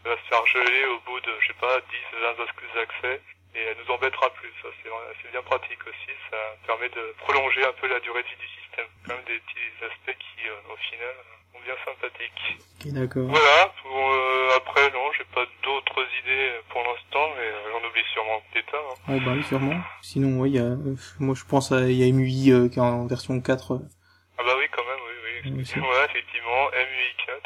elle 0.05 0.11
va 0.11 0.17
se 0.17 0.27
faire 0.29 0.45
geler 0.47 0.85
au 0.85 0.99
bout 1.05 1.19
de, 1.21 1.31
je 1.41 1.47
sais 1.47 1.59
pas, 1.61 1.77
10, 1.77 2.17
20 2.17 2.81
accès, 2.81 3.21
et 3.55 3.61
elle 3.61 3.77
nous 3.77 3.93
embêtera 3.93 4.29
plus. 4.33 4.53
Ça, 4.61 4.69
c'est 4.81 5.31
bien 5.31 5.41
pratique 5.43 5.81
aussi. 5.85 6.13
Ça 6.29 6.37
permet 6.65 6.89
de 6.89 7.13
prolonger 7.17 7.65
un 7.65 7.73
peu 7.81 7.87
la 7.87 7.99
durée 7.99 8.23
de 8.23 8.29
vie 8.29 8.41
du 8.41 8.49
système. 8.61 8.89
Quand 9.05 9.13
même 9.13 9.25
des 9.25 9.39
petits 9.39 9.73
aspects 9.85 10.17
qui, 10.17 10.49
euh, 10.49 10.73
au 10.73 10.77
final, 10.77 11.15
sont 11.53 11.61
bien 11.65 11.77
sympathiques. 11.85 12.43
Ok, 12.81 12.93
d'accord. 12.93 13.29
Voilà. 13.29 13.73
Pour, 13.81 13.93
euh, 13.93 14.57
après, 14.57 14.89
non, 14.91 15.11
j'ai 15.17 15.25
pas 15.33 15.45
d'autres 15.63 16.05
idées 16.23 16.61
pour 16.69 16.81
l'instant, 16.81 17.25
mais 17.37 17.49
euh, 17.49 17.71
j'en 17.71 17.87
oublie 17.87 18.05
sûrement 18.13 18.41
des 18.53 18.63
tas. 18.63 18.77
Hein. 18.77 19.13
Ouais, 19.13 19.19
bah 19.25 19.31
oui, 19.35 19.43
sûrement. 19.43 19.81
Sinon, 20.01 20.45
il 20.45 20.53
y 20.53 20.59
a, 20.59 20.63
euh, 20.63 20.95
moi, 21.19 21.35
je 21.35 21.45
pense 21.45 21.71
à, 21.71 21.89
y 21.89 22.03
a 22.03 22.11
MUI 22.11 22.51
euh, 22.51 22.69
qui 22.69 22.79
est 22.79 22.81
en 22.81 23.07
version 23.07 23.39
4. 23.39 23.81
Ah 24.39 24.43
bah 24.43 24.55
oui, 24.57 24.67
quand 24.71 24.85
même, 24.87 24.99
oui, 25.03 25.15
oui. 25.51 25.63
Voilà, 25.83 26.05
effectivement, 26.05 26.69
MUI4. 26.71 27.43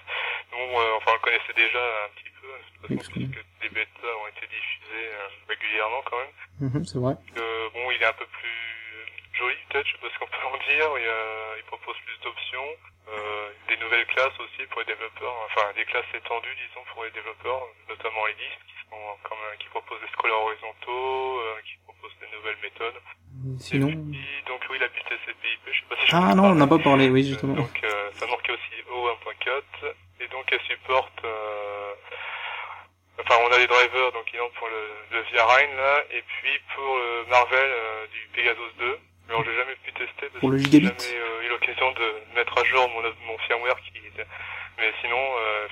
Bon, 0.52 0.80
euh, 0.80 0.94
enfin, 0.98 1.12
on 1.12 1.14
le 1.16 1.20
connaissait 1.26 1.54
déjà 1.58 1.82
un 2.06 2.10
petit 2.14 2.30
peu, 2.40 2.48
de 2.48 2.54
toute 2.54 2.90
Oui, 2.90 2.98
façon, 2.98 3.12
parce 3.12 3.32
que- 3.34 3.62
des 3.66 3.70
bêtas 3.70 4.16
ont 4.22 4.28
été 4.28 4.46
diffusées 4.48 5.10
euh, 5.10 5.28
régulièrement 5.50 6.02
quand 6.06 6.20
même. 6.20 6.70
mhm, 6.70 6.86
c'est 6.86 7.00
vrai. 7.00 7.16
Euh, 7.38 7.70
bon, 7.74 7.90
il 7.92 8.02
est 8.02 8.06
un 8.06 8.14
peu 8.14 8.28
plus 8.28 8.60
joli, 9.34 9.56
peut-être, 9.70 9.88
je 9.88 9.92
sais 9.94 9.98
pas 10.06 10.10
ce 10.14 10.20
qu'on 10.20 10.28
peut 10.30 10.46
en 10.46 10.58
dire. 10.70 10.88
Il, 11.02 11.10
il 11.58 11.64
propose 11.66 11.98
plus 12.06 12.20
d'options, 12.22 12.70
euh, 13.10 13.50
des 13.68 13.78
nouvelles 13.78 14.06
classes 14.08 14.38
aussi 14.40 14.68
pour 14.70 14.82
les 14.82 14.86
développeurs, 14.94 15.34
enfin, 15.50 15.74
des 15.76 15.86
classes 15.86 16.14
étendues, 16.14 16.56
disons, 16.68 16.84
pour 16.94 17.04
les 17.06 17.12
développeurs, 17.12 17.64
notamment 17.90 18.26
les 18.28 18.36
disques, 18.36 18.70
quand 19.24 19.36
même, 19.36 19.58
qui 19.60 19.68
proposent 19.70 20.02
des 20.02 20.12
scrollers 20.14 20.38
horizontaux, 20.38 21.40
euh, 21.40 21.62
qui 21.66 21.76
proposent 21.86 22.18
des 22.22 22.30
nouvelles 22.36 22.60
méthodes. 22.62 23.00
Sinon, 23.60 23.90
Et 23.90 23.96
puis, 23.96 24.28
donc 24.48 24.62
oui, 24.70 24.78
la 24.80 24.90
piste 24.90 25.08
TCP/IP, 25.10 25.62
je 25.72 25.80
sais 25.80 25.86
pas 25.90 25.96
si 26.00 26.08
je 26.08 26.16
ah 26.16 26.34
non, 26.36 26.44
on 26.44 26.56
parler. 26.56 26.60
n'a 26.60 26.68
pas 26.68 26.80
parlé, 26.80 27.10
oui, 27.10 27.24
justement. 27.28 27.56
Donc 27.56 27.80
euh, 27.84 28.10
ça 28.14 28.28
marque 28.28 28.50
aussi 28.50 28.76
O1.4 28.90 29.64
et 30.22 30.28
donc 30.28 30.46
elle 30.52 30.62
supporte 30.62 31.20
euh, 31.26 31.94
enfin 33.20 33.36
on 33.44 33.52
a 33.52 33.58
les 33.58 33.68
drivers 33.68 34.12
donc 34.14 34.26
ils 34.34 34.40
ont 34.42 34.50
pour 34.58 34.68
le, 34.68 35.18
le 35.18 35.22
VRine 35.32 35.76
là 35.76 36.04
et 36.12 36.22
puis 36.22 36.54
pour 36.76 36.96
le 36.96 37.26
Marvel 37.30 37.70
euh, 37.72 38.08
du 38.08 38.28
Pegasus 38.34 38.74
2 38.80 39.00
alors 39.30 39.44
j'ai 39.44 39.56
jamais 39.56 39.76
pu 39.84 39.92
tester 39.94 40.28
parce 40.30 40.40
Pour 40.40 40.52
le 40.52 40.58
que 40.58 40.64
j'ai 40.70 40.82
jamais 40.82 41.16
euh, 41.18 41.42
eu 41.46 41.50
l'occasion 41.50 41.92
de 41.92 42.36
mettre 42.36 42.58
à 42.58 42.64
jour 42.64 42.88
mon, 42.90 43.02
mon 43.28 43.38
firmware 43.40 43.80
qui 43.82 43.92
mais 44.78 44.92
sinon 45.02 45.18
euh, 45.18 45.68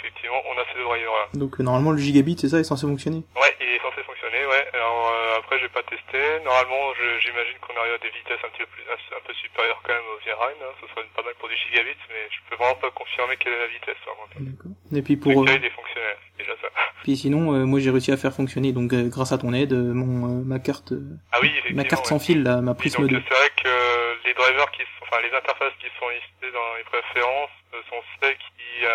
là 1.00 1.28
Donc, 1.34 1.60
euh, 1.60 1.64
normalement, 1.64 1.92
le 1.92 1.98
gigabit, 1.98 2.36
c'est 2.40 2.50
ça, 2.50 2.60
est 2.60 2.64
censé 2.64 2.86
fonctionner. 2.88 3.24
Ouais, 3.40 3.56
il 3.62 3.68
est 3.70 3.80
censé 3.82 4.04
fonctionner, 4.04 4.46
ouais. 4.46 4.66
Alors 4.74 5.08
euh, 5.14 5.40
après, 5.40 5.60
j'ai 5.60 5.70
pas 5.70 5.84
testé. 5.84 6.20
Normalement, 6.44 6.92
j'imagine 7.24 7.58
qu'on 7.62 7.76
arrive 7.80 7.94
à 7.96 8.02
des 8.04 8.12
vitesses 8.12 8.42
un 8.44 8.50
petit 8.52 8.64
peu 8.66 8.72
plus, 8.76 8.84
un, 8.92 9.00
un 9.18 9.22
peu 9.26 9.34
supérieures 9.34 9.82
quand 9.86 9.94
même 9.94 10.10
au 10.12 10.18
VRine. 10.20 10.60
Hein. 10.62 10.74
Ce 10.82 10.88
serait 10.92 11.08
pas 11.16 11.24
mal 11.24 11.34
pour 11.40 11.50
du 11.50 11.56
gigabit, 11.56 11.98
mais 12.10 12.28
je 12.30 12.40
peux 12.50 12.56
vraiment 12.58 12.76
pas 12.82 12.92
confirmer 12.92 13.38
quelle 13.38 13.54
est 13.54 13.64
la 13.66 13.72
vitesse. 13.72 13.98
D'accord. 14.40 14.72
Et 14.94 15.02
puis 15.02 15.16
Le 15.16 15.20
pour, 15.22 15.44
euh, 15.44 15.46
cas, 15.46 15.56
il 15.56 15.66
est 15.66 15.70
fonctionnel, 15.76 16.16
c'est 16.38 16.44
déjà 16.44 16.56
ça. 16.62 16.68
puis 17.04 17.16
sinon, 17.18 17.54
euh, 17.54 17.66
moi, 17.66 17.80
j'ai 17.80 17.92
réussi 17.92 18.12
à 18.12 18.18
faire 18.18 18.34
fonctionner, 18.34 18.72
donc, 18.72 18.94
euh, 18.94 19.08
grâce 19.10 19.32
à 19.32 19.38
ton 19.38 19.54
aide, 19.54 19.74
euh, 19.74 19.94
mon, 19.94 20.42
euh, 20.42 20.44
ma 20.44 20.60
carte, 20.60 20.92
euh, 20.92 21.18
Ah 21.32 21.40
oui, 21.42 21.52
ma 21.74 21.84
carte 21.84 22.06
sans 22.06 22.20
fil, 22.20 22.44
là, 22.44 22.62
ma 22.62 22.74
Prisme 22.74 23.02
donc 23.04 23.12
2. 23.12 23.22
c'est 23.28 23.34
vrai 23.36 23.50
que 23.62 23.68
euh, 23.68 24.16
les 24.26 24.34
drivers 24.34 24.72
qui 24.72 24.82
sont, 24.84 25.04
enfin 25.08 25.22
les 25.22 25.32
interfaces 25.36 25.74
qui 25.80 25.88
sont 26.00 26.10
listées 26.10 26.52
dans 26.52 26.76
les 26.78 26.84
préférences 26.84 27.52
euh, 27.74 27.82
sont 27.90 28.02
celles 28.22 28.36
qui 28.38 28.86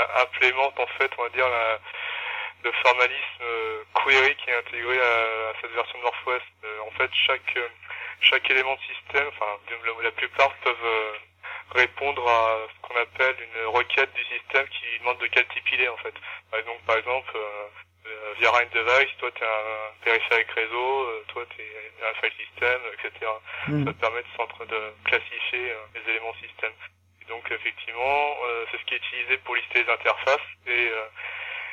en 0.55 0.87
fait, 0.99 1.11
on 1.19 1.23
va 1.23 1.29
dire, 1.31 1.49
la, 1.49 1.79
le 2.65 2.73
formalisme 2.83 3.43
euh, 3.43 3.85
query 3.95 4.35
qui 4.37 4.51
est 4.51 4.57
intégré 4.57 4.99
à, 4.99 5.51
à 5.51 5.53
cette 5.61 5.73
version 5.73 5.99
de 5.99 6.05
Northwest. 6.05 6.47
Euh, 6.65 6.81
en 6.87 6.91
fait, 6.93 7.11
chaque 7.27 7.57
euh, 7.57 7.69
chaque 8.21 8.51
élément 8.51 8.75
de 8.75 8.95
système, 8.95 9.29
enfin 9.29 9.47
la, 9.71 10.03
la 10.03 10.11
plupart 10.13 10.53
peuvent 10.65 10.85
euh, 10.85 11.13
répondre 11.75 12.27
à 12.29 12.59
ce 12.73 12.81
qu'on 12.89 13.01
appelle 13.01 13.37
une 13.41 13.67
requête 13.67 14.13
du 14.15 14.25
système 14.25 14.67
qui 14.69 14.99
demande 14.99 15.19
de 15.19 15.27
quel 15.27 15.47
type 15.49 15.65
il 15.73 15.81
est 15.83 15.89
en 15.89 15.97
fait. 15.99 16.15
Par 16.51 16.61
exemple, 16.61 16.81
par 16.87 16.97
exemple 16.97 17.33
euh, 17.37 18.33
via 18.39 18.51
Run 18.51 18.67
Device, 18.73 19.17
toi 19.19 19.31
tu 19.35 19.45
un 19.45 20.05
périphérique 20.05 20.51
réseau, 20.53 21.23
toi 21.29 21.45
tu 21.55 21.63
es 21.63 21.93
un 22.09 22.15
file 22.15 22.47
system, 22.47 22.81
etc. 22.95 23.31
Mhm. 23.69 23.85
Ça 23.87 23.93
permet 23.93 24.23
de, 24.23 24.65
de 24.65 24.95
classifier 25.05 25.75
les 25.95 26.11
éléments 26.11 26.35
système. 26.35 26.73
Donc 27.29 27.51
effectivement, 27.51 28.37
euh, 28.47 28.65
c'est 28.71 28.79
ce 28.79 28.85
qui 28.85 28.95
est 28.95 28.99
utilisé 28.99 29.37
pour 29.39 29.57
lister 29.57 29.83
les 29.83 29.91
interfaces 29.93 30.47
et 30.67 30.89
euh, 30.91 31.05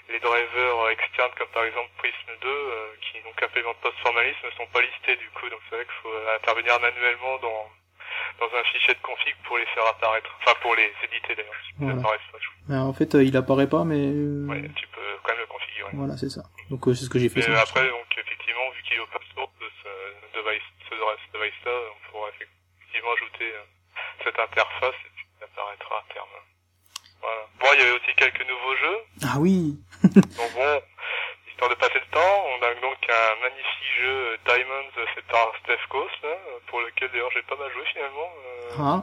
les 0.09 0.19
drivers 0.19 0.89
externes 0.89 1.31
comme 1.37 1.47
par 1.53 1.63
exemple 1.63 1.89
Prism 1.97 2.29
2 2.41 2.47
euh, 2.49 2.87
qui 3.01 3.21
donc 3.23 3.41
implémentent 3.41 3.79
pas 3.81 3.91
ce 3.95 4.01
formalisme 4.01 4.45
ne 4.45 4.51
sont 4.51 4.67
pas 4.73 4.81
listés 4.81 5.15
du 5.15 5.29
coup 5.31 5.47
donc 5.49 5.59
c'est 5.69 5.75
vrai 5.77 5.85
qu'il 5.85 6.01
faut 6.01 6.15
intervenir 6.35 6.79
manuellement 6.81 7.37
dans 7.39 7.69
dans 8.39 8.49
un 8.57 8.63
fichier 8.65 8.93
de 8.93 8.99
config 8.99 9.35
pour 9.45 9.57
les 9.57 9.65
faire 9.67 9.85
apparaître 9.87 10.29
enfin 10.41 10.55
pour 10.61 10.75
les 10.75 10.91
éditer 11.05 11.35
d'ailleurs 11.35 11.53
Voilà. 11.79 12.01
pas. 12.01 12.17
Alors, 12.73 12.87
en 12.87 12.93
fait, 12.93 13.13
il 13.15 13.35
apparaît 13.37 13.67
pas, 13.69 13.83
mais, 13.83 14.07
ouais 14.49 14.69
tu 14.75 14.87
peux 14.87 15.01
quand 15.23 15.33
même 15.33 15.41
le 15.41 15.47
configurer 15.47 15.91
voilà, 15.93 16.17
c'est 16.17 16.29
ça. 16.29 16.43
Donc, 16.69 16.81
c'est 16.85 17.05
ce 17.05 17.09
que 17.09 17.19
j'ai 17.19 17.29
fait. 17.29 17.39
et 17.39 17.43
ça. 17.43 17.61
après 17.61 17.87
donc 17.87 18.07
effectivement 18.17 18.69
vu 18.71 18.81
qu'il 18.83 18.97
est 18.97 18.99
open 18.99 19.21
source 19.33 19.53
de 19.61 19.69
ce 19.83 19.89
device 20.37 20.67
ce 20.89 20.95
device 21.37 21.59
là 21.65 21.75
on 21.93 22.11
pourra 22.11 22.29
effectivement 22.29 23.13
ajouter 23.13 23.53
cette 24.23 24.39
interface 24.39 24.95
et 25.05 25.11
apparaîtra 25.53 25.95
à 25.97 26.13
terme 26.13 26.29
voilà 27.21 27.41
bon 27.59 27.67
il 27.73 27.79
y 27.79 27.83
avait 27.83 27.91
aussi 27.99 28.13
quelques 28.17 28.47
nouveaux 28.49 28.75
jeux 28.75 28.99
Ah 29.23 29.37
oui! 29.39 29.77
Donc 30.03 30.51
bon, 30.53 30.81
histoire 31.47 31.69
de 31.69 31.75
passer 31.75 31.99
le 31.99 32.11
temps, 32.11 32.43
on 32.49 32.61
a 32.65 32.73
donc 32.81 32.97
un 33.09 33.41
magnifique 33.41 33.91
jeu 34.01 34.33
euh, 34.33 34.37
Diamonds 34.45 34.91
euh, 34.97 35.05
fait 35.15 35.21
par 35.31 35.47
Steph 35.63 35.79
Coast, 35.89 36.11
euh, 36.25 36.35
pour 36.67 36.81
lequel 36.81 37.09
d'ailleurs 37.11 37.31
j'ai 37.31 37.41
pas 37.43 37.55
mal 37.55 37.71
joué 37.71 37.85
finalement. 37.93 38.29
euh, 38.45 38.71
Ah, 38.79 39.01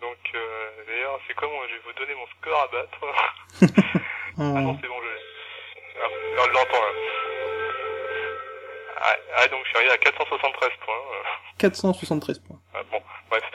Donc 0.00 0.18
euh, 0.34 0.70
d'ailleurs 0.86 1.20
c'est 1.26 1.34
comme 1.34 1.50
je 1.68 1.74
vais 1.74 1.80
vous 1.84 1.92
donner 1.92 2.14
mon 2.14 2.26
score 2.38 2.62
à 2.62 2.68
battre. 2.68 3.00
ah 4.38 4.42
non 4.60 4.70
en... 4.70 4.78
c'est 4.80 4.88
bon 4.88 5.00
je 5.02 5.08
l'ai. 5.08 5.20
Ah, 6.00 6.08
on 6.42 6.46
l'entend 6.46 6.80
là. 6.80 6.92
Ah, 9.06 9.16
ah, 9.36 9.48
donc 9.48 9.60
je 9.64 9.68
suis 9.68 9.76
arrivé 9.78 9.92
à 9.92 9.98
473 9.98 10.70
points. 10.84 10.94
euh. 10.94 11.22
473 11.58 12.38
points. 12.38 12.53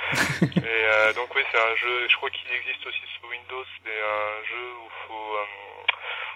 Et 0.42 0.84
euh, 0.86 1.14
donc 1.14 1.34
oui, 1.36 1.44
c'est 1.52 1.60
un 1.60 1.76
jeu, 1.76 2.08
je 2.08 2.16
crois 2.18 2.30
qu'il 2.30 2.52
existe 2.52 2.86
aussi 2.86 3.02
sur 3.14 3.30
Windows, 3.30 3.66
c'est 3.84 4.02
un 4.02 4.44
jeu 4.46 4.66
où 4.82 4.90
faut, 5.08 5.36
euh, 5.36 5.46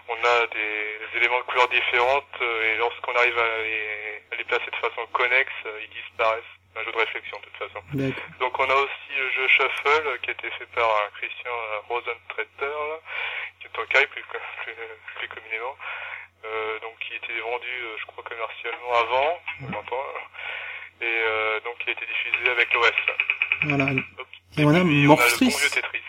on 0.10 0.16
a 0.16 0.48
des, 0.48 1.00
des 1.00 1.18
éléments 1.18 1.40
de 1.40 1.46
couleurs 1.46 1.70
différentes 1.70 2.38
euh, 2.42 2.74
et 2.74 2.78
lorsqu'on 2.78 3.16
arrive 3.16 3.38
à 3.38 3.58
les, 3.64 4.22
à 4.32 4.36
les 4.38 4.44
placer 4.44 4.70
de 4.70 4.76
façon 4.76 5.06
connexe, 5.12 5.52
euh, 5.66 5.80
ils 5.82 6.02
disparaissent. 6.02 6.54
C'est 6.74 6.80
un 6.80 6.84
jeu 6.86 6.92
de 6.92 6.98
réflexion 6.98 7.38
de 7.38 7.46
toute 7.46 7.70
façon. 7.70 7.86
Donc 8.40 8.60
on 8.60 8.70
a 8.70 8.76
aussi 8.76 9.14
le 9.18 9.30
jeu 9.32 9.48
Shuffle 9.48 10.20
qui 10.24 10.30
a 10.30 10.34
été 10.34 10.50
fait 10.52 10.66
par 10.74 10.90
euh, 10.90 11.10
Christian 11.18 11.52
Rosentreter, 11.88 12.66
là, 12.66 13.00
qui 13.60 13.68
est 13.68 13.70
Tokai 13.74 14.08
plus, 14.08 14.24
plus, 14.24 14.76
plus 15.18 15.28
communément. 15.28 15.78
Euh, 16.46 16.80
donc 16.80 16.98
qui 17.00 17.16
était 17.16 17.40
vendu, 17.40 17.72
je 18.00 18.06
crois, 18.06 18.24
commercialement 18.24 18.94
avant, 19.00 19.40
longtemps, 19.72 20.06
et 21.00 21.06
euh, 21.06 21.60
donc 21.62 21.78
qui 21.80 21.90
a 21.90 21.94
été 21.94 22.06
diffusé 22.06 22.50
avec 22.52 22.74
l'OS. 22.74 22.92
Voilà. 23.64 23.92
Et 24.58 24.66
on 24.66 24.70
a 24.70 24.76
a 24.76 24.80
le 24.80 24.84
bon 24.84 25.08
Morphstris. 25.08 25.48
vieux 25.50 25.70
Tetris, 25.70 26.00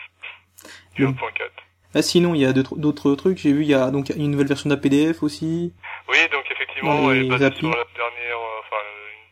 du 0.95 1.01
Le- 1.03 1.07
1.4. 1.09 1.49
Ah, 1.97 2.01
sinon, 2.01 2.35
il 2.35 2.41
y 2.41 2.45
a 2.45 2.51
d'autres 2.53 3.15
trucs. 3.15 3.37
J'ai 3.37 3.53
vu, 3.53 3.61
il 3.61 3.69
y 3.69 3.73
a 3.73 3.89
donc 3.89 4.09
une 4.09 4.31
nouvelle 4.31 4.47
version 4.47 4.69
d'APDF 4.69 5.23
aussi. 5.23 5.73
Oui, 6.09 6.17
donc 6.31 6.43
effectivement, 6.51 7.09
elle 7.11 7.25
est 7.25 7.29
basée 7.29 7.45
applis. 7.45 7.59
sur 7.59 7.69
la 7.69 7.85
dernière, 7.95 8.37
euh, 8.37 8.59
enfin, 8.59 8.81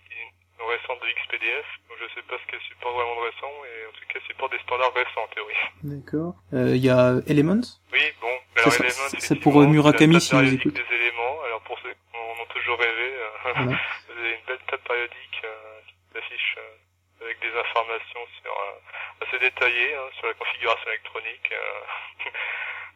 une, 0.09 0.63
une 0.63 0.71
récente 0.71 0.97
de 1.03 1.07
XPDF. 1.11 1.65
Donc 1.89 1.97
je 1.99 2.07
sais 2.15 2.21
pas 2.25 2.35
ce 2.39 2.49
qu'elle 2.49 2.61
supporte 2.61 2.95
vraiment 2.95 3.15
de 3.19 3.25
récent, 3.27 3.51
mais 3.61 3.85
en 3.85 3.91
tout 3.91 4.05
cas, 4.07 4.15
elle 4.15 4.27
supporte 4.31 4.51
des 4.53 4.59
standards 4.59 4.93
récents 4.95 5.23
en 5.27 5.35
théorie. 5.35 5.61
D'accord. 5.83 6.35
Euh, 6.53 6.75
Il 6.77 6.83
y 6.85 6.89
a 6.89 7.19
Elements? 7.27 7.67
Oui, 7.91 7.99
bon, 8.21 8.31
alors 8.55 8.71
c'est 9.19 9.35
pour, 9.35 9.59
euh, 9.61 9.67
Murakami, 9.67 10.21
si 10.21 10.31
périodique 10.31 10.61
écoutez. 10.65 10.81
des 10.87 10.95
éléments. 10.95 11.35
Alors 11.45 11.59
pour 11.67 11.77
ceux 11.83 11.91
qui 11.91 12.15
en 12.15 12.41
ont 12.41 12.47
toujours 12.47 12.79
rêvé, 12.79 13.11
euh, 13.11 13.29
Voilà. 13.43 13.75
vous 14.07 14.19
avez 14.23 14.31
une 14.39 14.45
belle 14.47 14.63
table 14.71 14.83
périodique 14.87 15.37
euh, 15.43 15.79
qui 15.87 15.93
s'affiche 16.15 16.55
euh, 16.57 17.25
avec 17.27 17.39
des 17.43 17.51
informations 17.59 18.23
sur 18.41 18.51
euh, 18.55 19.27
assez 19.27 19.39
détaillées 19.39 19.95
hein, 19.95 20.07
sur 20.17 20.27
la 20.27 20.33
configuration 20.33 20.87
électronique. 20.89 21.49
euh. 21.51 22.31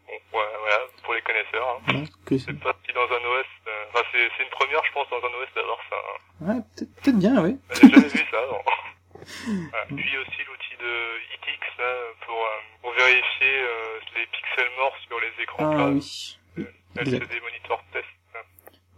bon, 0.07 0.17
voilà, 0.31 0.51
voilà, 0.59 0.79
pour 1.03 1.13
les 1.13 1.21
connaisseurs. 1.21 1.67
Hein. 1.67 1.79
Voilà. 1.85 1.99
Que 2.27 2.37
c'est- 2.37 2.51
si 2.51 2.93
dans 2.93 3.07
un 3.07 3.23
OS, 3.23 3.45
euh, 3.67 3.85
enfin 3.89 4.03
c'est 4.11 4.29
c'est 4.37 4.43
une 4.43 4.49
première, 4.49 4.83
je 4.85 4.91
pense, 4.91 5.07
dans 5.09 5.17
un 5.23 5.31
OS 5.39 5.47
d'avoir 5.55 5.79
ça. 5.89 5.95
hein. 5.95 6.19
Ouais, 6.47 6.61
peut-être 6.75 7.17
bien, 7.19 7.41
oui. 7.43 7.57
J'ai 7.73 7.87
jamais 7.89 8.07
vu 8.07 8.25
ça. 8.31 8.41
Non. 8.51 8.61
Voilà. 9.71 9.85
Puis 9.95 10.17
aussi 10.17 10.41
l'outil 10.45 10.75
de 10.79 10.91
ITX 11.35 11.63
là, 11.79 11.91
pour, 12.25 12.35
euh, 12.35 12.59
pour 12.81 12.91
vérifier 12.93 13.59
euh, 13.63 13.99
les 14.15 14.25
pixels 14.27 14.71
morts 14.77 14.95
sur 15.07 15.19
les 15.19 15.43
écrans 15.43 15.71
Ah 15.71 15.75
plats. 15.75 15.89
oui. 15.89 16.37
LCD 16.97 17.15
exact. 17.25 17.41
Monitor 17.43 17.83
Test. 17.93 18.05
hein. 18.35 18.39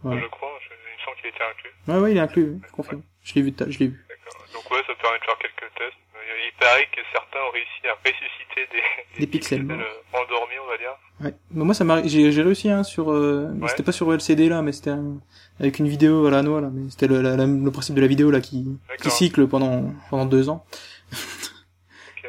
Ouais. 0.04 0.20
Je 0.20 0.26
crois, 0.26 0.58
je, 0.62 0.74
il 0.74 0.96
me 0.96 1.04
semble 1.04 1.16
qu'il 1.18 1.26
était 1.28 1.44
inclus. 1.44 1.70
Ouais, 1.88 1.98
ouais, 1.98 2.10
il 2.12 2.16
est 2.16 2.20
inclus, 2.20 2.44
oui, 2.54 2.60
je 2.66 2.72
confirme. 2.72 3.02
Je 3.22 3.34
l'ai 3.34 3.42
vu, 3.42 3.52
je 3.58 3.78
l'ai 3.78 3.86
vu. 3.88 4.06
D'accord. 4.08 4.42
Donc 4.54 4.70
ouais, 4.70 4.82
ça 4.86 4.94
permet 4.94 5.18
de 5.18 5.24
faire 5.24 5.38
quelques 5.38 5.74
tests. 5.78 5.96
Il 6.16 6.52
paraît 6.58 6.86
que 6.86 7.00
certains 7.12 7.40
ont 7.40 7.50
réussi 7.50 7.86
à 7.88 7.94
ressusciter 7.94 8.66
des, 8.72 9.20
Des 9.20 9.26
pixels 9.26 9.62
morts. 9.64 9.78
euh, 9.80 10.18
endormis, 10.18 10.58
on 10.58 10.66
va 10.66 10.78
dire. 10.78 10.96
Ouais. 11.20 11.34
Mais 11.52 11.64
moi, 11.64 11.74
ça 11.74 11.82
m'a, 11.84 12.02
j'ai, 12.06 12.30
j'ai 12.32 12.42
réussi, 12.42 12.70
hein, 12.70 12.84
sur, 12.84 13.10
euh, 13.10 13.50
mais 13.54 13.62
Ouais. 13.64 13.68
c'était 13.68 13.82
pas 13.82 13.92
sur 13.92 14.12
LCD, 14.12 14.48
là, 14.48 14.62
mais 14.62 14.72
c'était 14.72 14.90
un- 14.90 15.18
avec 15.58 15.78
une 15.80 15.88
vidéo 15.88 16.26
à 16.26 16.30
la 16.30 16.42
noix, 16.42 16.60
là, 16.60 16.70
mais 16.72 16.88
c'était 16.90 17.08
le, 17.08 17.20
la- 17.22 17.36
la- 17.36 17.46
le 17.46 17.70
principe 17.70 17.96
de 17.96 18.00
la 18.00 18.06
vidéo, 18.06 18.30
là, 18.30 18.40
qui, 18.40 18.78
qui 19.02 19.10
cycle 19.10 19.46
pendant, 19.48 19.92
pendant 20.10 20.26
deux 20.26 20.48
ans. 20.48 20.64
Ok. 21.12 21.18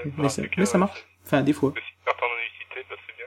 Mais 0.06 0.12
Ah, 0.26 0.30
ça, 0.30 0.42
c'est 0.42 0.48
que, 0.50 0.60
mais 0.60 0.66
ça 0.66 0.80
marche. 0.80 1.06
Enfin, 1.26 1.44
des 1.44 1.54
fois. 1.54 1.70
bah, 1.70 1.78
bien. 2.06 3.26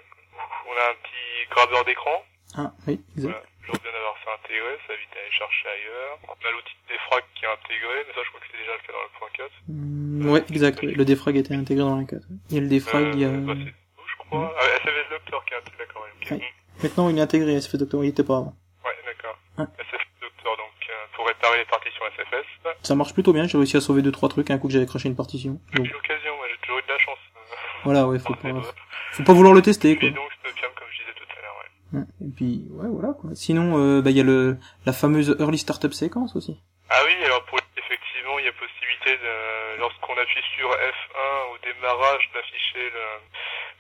On 0.67 0.75
a 0.77 0.91
un 0.91 0.95
petit 1.03 1.51
graveur 1.55 1.85
d'écran. 1.85 2.17
Ah, 2.57 2.73
oui, 2.89 3.01
exact. 3.17 3.31
Voilà. 3.31 3.43
Toujours 3.63 3.79
bien 3.83 3.93
d'avoir 3.93 4.15
ça 4.25 4.31
intégré, 4.43 4.75
ça 4.87 4.93
évite 4.95 5.09
d'aller 5.15 5.31
chercher 5.31 5.69
ailleurs. 5.71 6.19
On 6.27 6.33
a 6.35 6.51
l'outil 6.51 6.75
de 6.83 6.93
défrag 6.95 7.23
qui 7.35 7.45
est 7.45 7.49
intégré, 7.49 7.95
mais 8.07 8.13
ça 8.15 8.21
je 8.25 8.29
crois 8.31 8.41
que 8.41 8.47
c'est 8.51 8.59
déjà 8.59 8.75
le 8.75 8.83
cas 8.83 8.93
dans 8.93 9.07
le 9.07 9.13
point 9.19 9.31
4. 9.39 9.51
Mm, 9.69 10.31
ouais, 10.31 10.45
exact. 10.51 10.83
Le 10.83 11.05
défrag 11.05 11.37
était 11.37 11.55
intégré 11.55 11.85
dans 11.85 11.97
la 11.97 12.05
4. 12.05 12.27
Il 12.51 12.55
y 12.57 12.59
a 12.59 12.61
le 12.61 12.69
défrag, 12.69 13.15
il 13.15 13.21
y 13.21 13.25
a, 13.25 13.29
Euh, 13.29 13.39
bah, 13.41 13.55
Ah, 14.33 14.51
SFS 14.83 15.11
Doctor 15.11 15.45
qui 15.45 15.55
est 15.55 15.57
intégré. 15.59 15.85
Ouais. 16.31 16.53
maintenant, 16.83 17.09
il 17.11 17.19
est 17.19 17.21
intégré, 17.21 17.55
SF 17.55 17.77
Doctor, 17.77 18.05
il 18.05 18.09
était 18.09 18.25
pas 18.25 18.39
avant. 18.39 18.55
Ouais, 18.85 18.93
d'accord. 19.07 19.37
Ouais. 19.59 19.65
SFS 19.79 20.07
Doctor, 20.21 20.57
donc, 20.57 20.75
euh, 20.91 20.93
pour 21.15 21.27
réparer 21.27 21.59
les 21.59 21.65
partitions 21.67 22.03
SFS. 22.17 22.47
Ça 22.83 22.95
marche 22.95 23.13
plutôt 23.15 23.33
bien, 23.33 23.47
j'ai 23.47 23.59
réussi 23.59 23.77
à 23.77 23.81
sauver 23.81 24.03
deux, 24.03 24.13
trois 24.13 24.29
trucs, 24.29 24.51
un 24.51 24.59
coup 24.59 24.69
que 24.69 24.73
j'avais 24.73 24.87
craché 24.87 25.09
une 25.09 25.17
partition. 25.17 25.53
Donc, 25.53 25.61
Depuis 25.85 25.93
l'occasion, 25.93 26.37
moi 26.37 26.47
j'ai 26.51 26.59
toujours 26.63 26.79
eu 26.79 26.83
de 26.83 26.89
la 26.93 26.99
chance. 26.99 27.19
euh, 27.37 27.41
voilà, 27.85 28.07
ouais, 28.07 28.19
faut 28.19 28.35
pas, 28.35 28.49
faut 29.13 29.23
pas 29.23 29.33
vouloir 29.33 29.55
le 29.55 29.63
tester, 29.63 29.95
quoi. 29.97 30.09
Puis 30.09 30.13
donc, 30.13 30.31
Snopium, 30.43 30.71
comme 30.75 30.89
je 30.91 30.99
disais 31.01 31.15
tout 31.17 31.29
à 31.39 31.43
l'heure, 31.43 31.57
ouais. 31.93 31.99
Ouais. 32.01 32.07
Et 32.27 32.31
puis, 32.35 32.65
ouais, 32.71 32.89
voilà, 32.89 33.15
quoi. 33.15 33.31
Sinon, 33.35 33.79
euh, 33.79 34.03
bah, 34.03 34.11
il 34.11 34.17
y 34.17 34.21
a 34.21 34.25
le, 34.25 34.57
la 34.87 34.93
fameuse 34.93 35.37
Early 35.39 35.59
Startup 35.59 35.93
Séquence 35.93 36.35
aussi. 36.37 36.61
Ah 36.91 37.01
oui, 37.07 37.15
alors 37.25 37.45
pour 37.45 37.59
effectivement, 37.77 38.39
il 38.39 38.45
y 38.45 38.49
a 38.49 38.53
possibilité 38.53 39.17
de, 39.17 39.79
lorsqu'on 39.81 40.13
appuie 40.17 40.43
sur 40.57 40.69
F1 40.69 41.53
au 41.53 41.59
démarrage 41.65 42.29
d'afficher 42.35 42.91
le, 42.93 43.05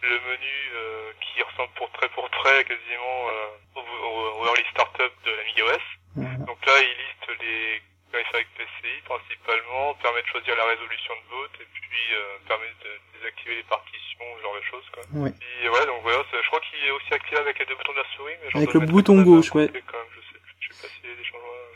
le 0.04 0.18
menu 0.30 0.56
euh, 0.74 1.12
qui 1.20 1.42
ressemble 1.42 1.72
pour 1.76 1.90
trait 1.92 2.08
pour 2.14 2.28
trait 2.30 2.64
quasiment 2.64 3.18
euh, 3.28 3.80
au, 3.80 3.80
au- 3.80 4.46
early 4.46 4.64
startup 4.70 5.12
de 5.24 5.30
la 5.30 5.42
MIOS. 5.44 5.84
Voilà. 6.16 6.36
Donc 6.46 6.58
là, 6.66 6.74
il 6.80 6.88
liste 6.88 7.26
les 7.42 7.82
périphériques 8.12 8.52
PCI 8.54 9.00
principalement, 9.04 9.94
permet 10.02 10.22
de 10.22 10.28
choisir 10.28 10.54
la 10.56 10.64
résolution 10.66 11.14
de 11.18 11.24
boot 11.34 11.50
et 11.60 11.66
puis 11.74 12.04
euh, 12.14 12.38
permet 12.46 12.70
de 12.84 12.90
désactiver 13.18 13.56
les 13.56 13.66
partitions, 13.66 14.24
ce 14.38 14.42
genre 14.42 14.54
de 14.56 14.62
choses 14.70 14.86
quoi. 14.94 15.02
Ouais. 15.24 15.32
Puis 15.40 15.68
ouais, 15.68 15.86
donc 15.86 16.02
voilà, 16.02 16.22
je 16.30 16.46
crois 16.48 16.60
qu'il 16.60 16.78
est 16.86 16.90
aussi 16.92 17.12
activé 17.12 17.38
avec 17.38 17.58
les 17.58 17.66
deux 17.66 17.74
boutons 17.74 17.92
de 17.92 17.98
la 17.98 18.08
souris, 18.16 18.36
mais 18.44 18.56
Avec 18.56 18.72
le 18.74 18.80
bouton 18.80 19.22
gauche, 19.22 19.50
ouais. 19.54 19.68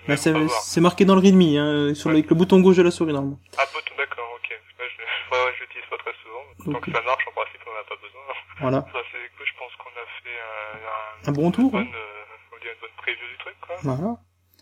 Bah, 0.06 0.16
c'est, 0.16 0.80
marqué 0.80 1.04
dans 1.04 1.14
le 1.14 1.20
readme, 1.20 1.42
hein, 1.58 1.94
sur, 1.94 2.08
avec 2.08 2.30
le 2.30 2.34
bouton 2.34 2.60
gauche 2.60 2.76
de 2.76 2.82
la 2.82 2.90
souris, 2.90 3.12
normalement. 3.12 3.38
Ah, 3.58 3.64
bouton, 3.74 3.92
d'accord, 3.98 4.24
ok. 4.36 4.48
Là, 4.78 4.84
je, 4.88 5.02
ouais, 5.36 5.52
je 5.58 5.60
l'utilise 5.64 5.84
pas 5.90 5.98
très 5.98 6.14
souvent. 6.22 6.40
mais 6.48 6.72
Tant 6.72 6.78
Ok. 6.78 6.84
que 6.86 6.92
ça 6.92 7.02
marche, 7.02 7.24
en 7.28 7.32
principe, 7.32 7.60
on 7.66 7.70
en 7.76 7.80
a 7.80 7.84
pas 7.84 7.96
besoin. 8.00 8.17
Voilà. 8.60 8.80
Ça, 8.92 9.00
c'est 9.12 9.28
cool, 9.36 9.46
je 9.46 9.58
pense 9.58 9.72
qu'on 9.76 9.90
a 9.90 10.06
fait 10.22 10.38
un, 10.38 11.28
Un 11.30 11.32
bon 11.32 11.50
tour, 11.50 11.70
une 11.74 11.80
hein. 11.80 11.84
bonne, 11.84 11.94
euh, 11.94 12.72
une 12.72 12.80
bonne 12.80 12.96
preview 12.98 13.26
du 13.28 13.36
truc, 13.38 13.54
quoi. 13.60 13.76
Voilà. 13.82 14.18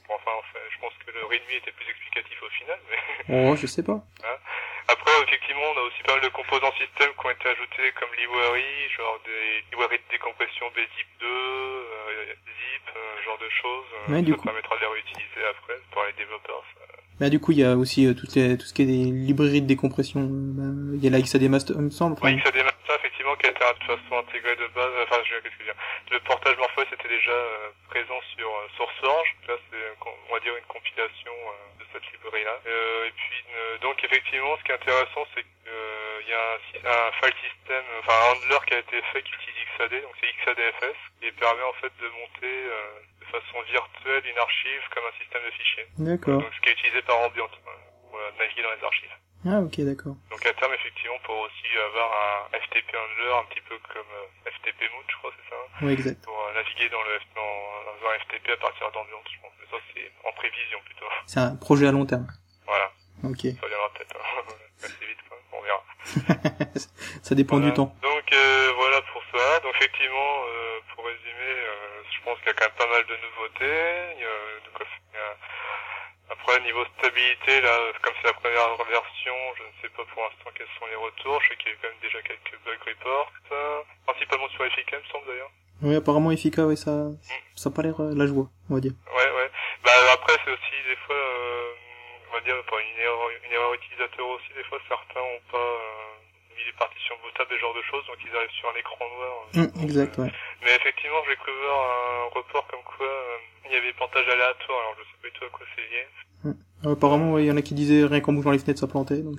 Bon, 0.08 0.14
enfin, 0.14 0.32
enfin, 0.38 0.58
je 0.70 0.78
pense 0.80 0.92
que 1.04 1.10
le 1.10 1.24
readme 1.26 1.50
était 1.50 1.72
plus 1.72 1.88
explicatif 1.90 2.38
au 2.42 2.50
final, 2.50 2.78
mais 2.90 3.50
Oh, 3.50 3.56
je 3.56 3.66
sais 3.66 3.82
pas. 3.82 3.98
après, 4.88 5.10
effectivement, 5.26 5.66
on 5.74 5.78
a 5.80 5.82
aussi 5.82 6.02
pas 6.04 6.12
mal 6.14 6.22
de 6.22 6.28
composants 6.28 6.72
système 6.78 7.10
qui 7.18 7.26
ont 7.26 7.30
été 7.30 7.48
ajoutés 7.48 7.90
comme 7.98 8.12
librairie, 8.18 8.88
genre 8.96 9.18
des 9.24 9.64
librairies 9.72 9.98
de 9.98 10.10
décompression 10.12 10.66
BZIP 10.76 11.10
2, 11.20 11.26
euh, 11.26 12.34
zip, 12.46 12.86
euh, 12.94 13.22
genre 13.24 13.38
de 13.38 13.48
choses. 13.50 13.86
euh, 14.08 14.12
Ouais, 14.14 14.22
du 14.22 14.30
ça 14.32 14.36
coup. 14.38 14.44
permettra 14.44 14.76
de 14.76 14.80
les 14.82 14.86
réutiliser 14.86 15.42
après 15.50 15.74
pour 15.90 16.04
les 16.04 16.12
développeurs. 16.12 16.62
ça. 16.78 16.86
Bah, 17.18 17.30
du 17.30 17.40
coup, 17.40 17.52
il 17.52 17.58
y 17.58 17.64
a 17.64 17.74
aussi 17.74 18.06
euh, 18.06 18.12
toutes 18.14 18.34
les, 18.36 18.58
tout 18.58 18.66
ce 18.66 18.74
qui 18.74 18.82
est 18.82 18.86
des 18.92 19.08
librairies 19.10 19.62
de 19.62 19.66
décompression. 19.66 20.20
Il 20.94 21.02
y 21.02 21.08
a 21.08 21.10
la 21.10 21.20
XAD 21.20 21.48
Master, 21.48 21.74
il 21.80 21.88
me 21.88 21.90
semble. 21.90 22.12
enfin, 22.14 22.28
Oui, 22.28 22.38
ça 22.44 22.50
démarre 22.52 22.76
ça, 22.86 22.94
effectivement, 23.00 23.34
qui 23.36 23.46
a 23.46 23.50
été 23.50 23.58
de 23.58 23.72
toute 23.72 23.88
façon 23.88 24.18
intégré 24.20 24.54
de 24.54 24.66
base. 24.76 24.92
Enfin, 25.08 25.16
je 25.24 25.40
qu'est-ce 25.40 25.56
que 25.56 25.64
je 25.64 25.66
veux 25.66 25.72
dire 25.72 25.80
Le 26.12 26.20
portage 26.20 26.56
Morpheus 26.58 26.84
était 26.92 27.08
déjà 27.08 27.32
euh, 27.32 27.70
présent 27.88 28.20
sur 28.36 28.46
euh, 28.46 28.68
SourceForge. 28.76 29.28
Là, 29.48 29.54
c'est, 29.72 29.76
euh, 29.80 29.94
com- 29.98 30.12
on 30.28 30.34
va 30.34 30.40
dire, 30.40 30.52
une 30.60 30.68
compilation 30.68 31.32
euh, 31.32 31.80
de 31.80 31.84
cette 31.92 32.04
librairie-là. 32.12 32.60
Euh, 32.68 33.08
et 33.08 33.12
puis, 33.16 33.40
euh, 33.56 33.78
donc, 33.80 33.96
effectivement, 34.04 34.52
ce 34.60 34.62
qui 34.64 34.72
est 34.72 34.75
intéressant, 34.86 35.26
c'est 35.34 35.42
qu'il 35.42 36.28
y 36.30 36.34
a 36.34 36.46
un, 36.86 37.12
file 37.18 37.34
system, 37.42 37.82
enfin, 37.98 38.14
un 38.14 38.30
handler 38.38 38.60
qui 38.66 38.74
a 38.74 38.78
été 38.78 39.02
fait 39.12 39.22
qui 39.22 39.32
utilise 39.34 39.66
XAD, 39.74 40.02
donc 40.02 40.14
c'est 40.20 40.30
XADFS, 40.46 40.98
et 41.22 41.32
permet 41.32 41.62
en 41.62 41.72
fait 41.82 41.92
de 41.98 42.08
monter 42.08 42.54
euh, 42.70 43.02
de 43.20 43.26
façon 43.26 43.58
virtuelle 43.66 44.22
une 44.26 44.38
archive 44.38 44.82
comme 44.94 45.04
un 45.10 45.16
système 45.18 45.42
de 45.42 45.50
fichiers. 45.50 45.86
D'accord. 45.98 46.38
Donc, 46.40 46.54
ce 46.54 46.60
qui 46.62 46.68
est 46.70 46.72
utilisé 46.78 47.02
par 47.02 47.18
Ambient 47.18 47.50
euh, 47.50 47.70
pour 48.10 48.18
euh, 48.18 48.30
naviguer 48.38 48.62
dans 48.62 48.72
les 48.78 48.84
archives. 48.84 49.14
Ah, 49.46 49.60
ok, 49.62 49.76
d'accord. 49.86 50.16
Donc 50.30 50.42
à 50.46 50.52
terme, 50.54 50.74
effectivement, 50.74 51.18
pour 51.22 51.38
aussi 51.46 51.66
avoir 51.90 52.10
un 52.10 52.58
FTP 52.58 52.90
handler 52.94 53.30
un 53.42 53.44
petit 53.50 53.60
peu 53.66 53.78
comme 53.92 54.10
euh, 54.22 54.50
FTP 54.50 54.80
Mood, 54.94 55.06
je 55.10 55.16
crois, 55.18 55.30
c'est 55.34 55.50
ça, 55.50 55.58
Ouais, 55.86 55.92
exact. 55.92 56.24
pour 56.24 56.34
euh, 56.34 56.54
naviguer 56.54 56.88
dans, 56.90 57.02
le, 57.02 57.14
dans, 57.34 57.54
dans 57.90 57.98
un 58.10 58.18
FTP 58.26 58.50
à 58.54 58.56
partir 58.56 58.90
d'Ambient, 58.92 59.22
je 59.30 59.38
pense. 59.42 59.52
Mais 59.60 59.66
ça, 59.70 59.78
c'est 59.94 60.10
en 60.26 60.32
prévision 60.32 60.78
plutôt. 60.86 61.06
C'est 61.26 61.40
un 61.40 61.54
projet 61.56 61.86
à 61.86 61.92
long 61.92 62.06
terme. 62.06 62.26
Voilà, 62.66 62.90
Ok. 63.22 63.42
ça 63.60 63.66
viendra 63.68 63.88
peut-être 63.94 64.16
hein. 64.18 64.42
assez 64.82 65.06
vite, 65.06 65.22
quoi. 65.28 65.38
on 65.52 65.62
verra. 65.62 65.84
ça 67.22 67.34
dépend 67.34 67.56
Voilà. 67.56 67.70
du 67.70 67.74
temps. 67.76 67.94
Donc 68.02 68.26
euh, 68.32 68.72
voilà 68.76 69.00
pour 69.12 69.22
ça. 69.32 69.60
Donc 69.60 69.74
effectivement, 69.76 70.32
euh, 70.48 70.78
pour 70.94 71.04
résumer, 71.04 71.54
euh, 71.66 72.02
je 72.10 72.18
pense 72.24 72.38
qu'il 72.38 72.48
y 72.48 72.50
a 72.50 72.54
quand 72.54 72.66
même 72.66 72.78
pas 72.78 72.90
mal 72.90 73.04
de 73.06 73.16
nouveautés. 73.16 74.14
Il 74.16 74.22
y 74.22 74.28
a 74.28 74.38
de 74.64 74.70
quoi 74.76 74.86
faire. 74.86 75.36
Après, 76.28 76.58
niveau 76.62 76.84
stabilité, 76.98 77.60
là, 77.60 77.70
comme 78.02 78.14
c'est 78.20 78.26
la 78.26 78.34
première 78.34 78.76
version, 78.90 79.34
je 79.58 79.62
ne 79.62 79.74
sais 79.82 79.88
pas 79.94 80.02
pour 80.12 80.22
l'instant 80.24 80.50
quels 80.58 80.66
sont 80.78 80.86
les 80.86 80.96
retours. 80.98 81.40
Je 81.42 81.48
sais 81.50 81.56
qu'il 81.56 81.70
y 81.70 81.74
a 81.74 81.78
quand 81.82 81.88
même 81.88 82.02
déjà 82.02 82.20
quelques 82.22 82.58
bug 82.66 82.78
reports, 82.86 83.30
principalement 84.06 84.48
sur 84.50 84.64
FIK, 84.66 84.90
il 84.90 84.98
me 84.98 85.04
semble 85.12 85.26
d'ailleurs. 85.26 85.50
Oui, 85.82 85.94
apparemment, 85.94 86.30
efficace, 86.32 86.64
ouais, 86.66 86.74
ça, 86.76 87.12
ça 87.54 87.68
a 87.68 87.72
pas 87.72 87.82
l'air 87.82 88.00
euh, 88.00 88.10
la 88.16 88.26
joie, 88.26 88.48
on 88.70 88.74
va 88.74 88.80
dire. 88.80 88.92
Ouais, 89.14 89.30
ouais. 89.38 89.50
Bah 89.84 89.92
après, 90.14 90.34
c'est 90.44 90.50
aussi 90.50 90.76
des 90.88 90.96
fois, 91.06 91.14
euh, 91.14 91.72
on 92.30 92.34
va 92.34 92.40
dire, 92.40 92.56
une 92.56 93.00
erreur, 93.02 93.28
une 93.44 93.52
erreur 93.52 93.74
utilisateur 93.74 94.26
aussi. 94.26 94.50
Des 94.56 94.64
fois, 94.64 94.78
certains 94.88 95.20
ont 95.20 95.42
pas 95.52 95.58
euh, 95.58 95.85
partitions 96.76 97.14
bootables 97.22 97.52
et 97.52 97.56
ce 97.56 97.60
genre 97.60 97.74
de 97.74 97.82
choses, 97.82 98.04
donc 98.06 98.16
ils 98.24 98.34
arrivent 98.36 98.50
sur 98.58 98.68
un 98.70 98.76
écran 98.78 99.04
noir. 99.16 99.32
Hum, 99.56 99.70
exact, 99.84 100.18
ouais. 100.18 100.30
Mais 100.62 100.74
effectivement, 100.76 101.20
j'ai 101.28 101.36
cru 101.36 101.52
voir 101.62 101.80
un 101.90 102.24
report 102.34 102.66
comme 102.68 102.82
quoi 102.84 103.06
euh, 103.06 103.36
il 103.66 103.72
y 103.72 103.76
avait 103.76 103.92
pontage 103.94 104.28
aléatoire. 104.28 104.80
Alors 104.80 104.94
je 104.98 105.02
sais 105.04 105.18
pas 105.22 105.28
du 105.28 105.34
tout 105.34 105.44
à 105.44 105.48
quoi 105.50 105.66
c'est 105.74 105.82
lié. 105.90 106.06
Euh, 106.84 106.92
apparemment, 106.92 107.32
ouais, 107.32 107.44
il 107.44 107.46
y 107.48 107.50
en 107.52 107.56
a 107.56 107.62
qui 107.62 107.74
disaient 107.74 108.06
rien 108.06 108.20
qu'en 108.20 108.32
bougeant 108.32 108.50
les 108.52 108.58
fenêtres, 108.58 108.80
ça 108.80 108.86
plantait, 108.86 109.18
donc 109.22 109.36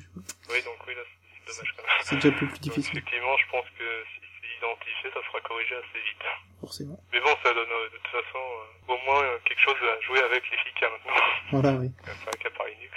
Oui, 0.50 0.60
donc 0.66 0.78
oui, 0.88 0.94
là, 0.96 1.02
c'est 1.06 1.46
dommage 1.54 1.74
quand 1.78 1.84
même. 1.84 2.02
c'est 2.04 2.16
déjà 2.16 2.32
plus, 2.32 2.48
plus 2.48 2.60
Donc, 2.60 2.62
difficile, 2.62 2.98
effectivement, 2.98 3.38
je 3.38 3.48
pense 3.52 3.66
que 3.78 3.86
si 4.12 4.20
c'est 4.42 4.58
identifié, 4.58 5.10
ça 5.14 5.22
sera 5.30 5.40
corrigé 5.42 5.76
assez 5.76 6.00
vite. 6.04 6.26
forcément. 6.60 7.00
Mais 7.14 7.20
bon, 7.22 7.32
ça 7.44 7.54
donne 7.54 7.70
de 7.70 7.98
toute 7.98 8.08
façon 8.12 8.44
au 8.88 8.98
moins 9.06 9.24
quelque 9.46 9.62
chose 9.62 9.78
à 9.84 10.02
jouer 10.02 10.20
avec 10.24 10.44
les 10.50 10.58
FICA 10.58 10.90
maintenant. 10.90 11.22
Voilà, 11.52 11.72
oui. 11.80 11.92
C'est 12.04 12.28
un 12.28 12.38
cas 12.44 12.50
par 12.58 12.66
Linux. 12.68 12.94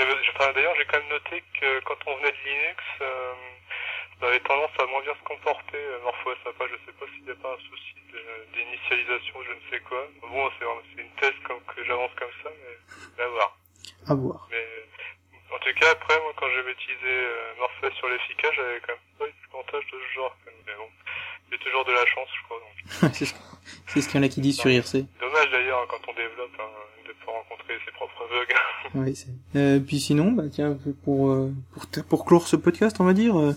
Enfin, 0.00 0.52
d'ailleurs, 0.52 0.74
j'ai 0.76 0.84
quand 0.86 0.98
même 0.98 1.08
noté 1.08 1.42
que 1.60 1.80
quand 1.80 1.96
on 2.06 2.16
venait 2.16 2.32
de 2.32 2.42
Linux, 2.44 2.82
euh, 3.00 3.32
ça 4.20 4.26
avait 4.26 4.40
tendance 4.40 4.70
à 4.78 4.86
moins 4.86 5.02
bien 5.02 5.14
se 5.14 5.22
comporter. 5.22 5.78
Euh, 5.78 6.00
MorphOS 6.02 6.34
Après, 6.46 6.66
je 6.68 6.76
sais 6.84 6.92
pas 6.98 7.06
s'il 7.14 7.24
n'y 7.24 7.30
a 7.30 7.34
pas 7.36 7.54
un 7.54 7.62
souci 7.70 7.94
d'initialisation, 8.54 9.42
je 9.42 9.52
ne 9.52 9.70
sais 9.70 9.80
quoi. 9.80 10.06
Bon, 10.20 10.50
c'est, 10.58 11.00
une 11.00 11.10
thèse 11.20 11.38
comme 11.44 11.60
que 11.62 11.84
j'avance 11.84 12.10
comme 12.18 12.30
ça, 12.42 12.50
mais 12.50 13.22
à 13.22 13.28
voir. 13.28 13.56
À 14.08 14.14
voir. 14.14 14.48
Mais 14.50 14.66
en 15.54 15.58
tout 15.58 15.74
cas, 15.78 15.90
après, 15.90 16.20
moi, 16.20 16.32
quand 16.36 16.50
j'avais 16.50 16.72
utilisé 16.72 17.06
euh, 17.06 17.54
Morpheus 17.58 17.94
sur 17.96 18.08
l'efficace, 18.08 18.52
j'avais 18.54 18.80
quand 18.80 18.94
même 18.94 19.18
pas 19.18 19.26
eu 19.26 19.30
de 19.30 19.78
de 19.78 19.84
ce 19.90 20.14
genre. 20.14 20.36
Mais 20.66 20.74
bon, 20.74 20.90
j'ai 21.50 21.58
toujours 21.58 21.84
de 21.84 21.92
la 21.92 22.06
chance, 22.06 22.28
je 22.38 22.42
crois. 22.44 22.58
Donc. 22.58 23.14
c'est 23.14 24.00
ce, 24.00 24.08
qu'il 24.08 24.20
y 24.20 24.24
en 24.24 24.26
a 24.26 24.28
qui 24.28 24.40
disent 24.40 24.58
sur 24.58 24.70
IRC. 24.70 25.04
Dommage 25.20 25.50
d'ailleurs 25.50 25.80
hein, 25.80 25.86
quand 25.88 26.00
on 26.08 26.14
développe 26.14 26.50
hein, 26.58 26.68
de 27.06 27.12
pas 27.24 27.32
rencontrer 27.32 27.78
ses 27.84 27.92
propres 27.92 28.26
bugs. 28.28 28.54
Oui, 28.94 29.16
c'est. 29.16 29.58
Euh, 29.58 29.80
puis 29.80 29.98
sinon, 29.98 30.32
bah 30.32 30.44
tiens, 30.52 30.76
pour 31.04 31.30
euh, 31.30 31.50
pour 31.72 31.86
pour 32.08 32.24
clore 32.24 32.46
ce 32.46 32.54
podcast, 32.56 32.96
on 33.00 33.04
va 33.04 33.12
dire 33.14 33.36
euh, 33.38 33.52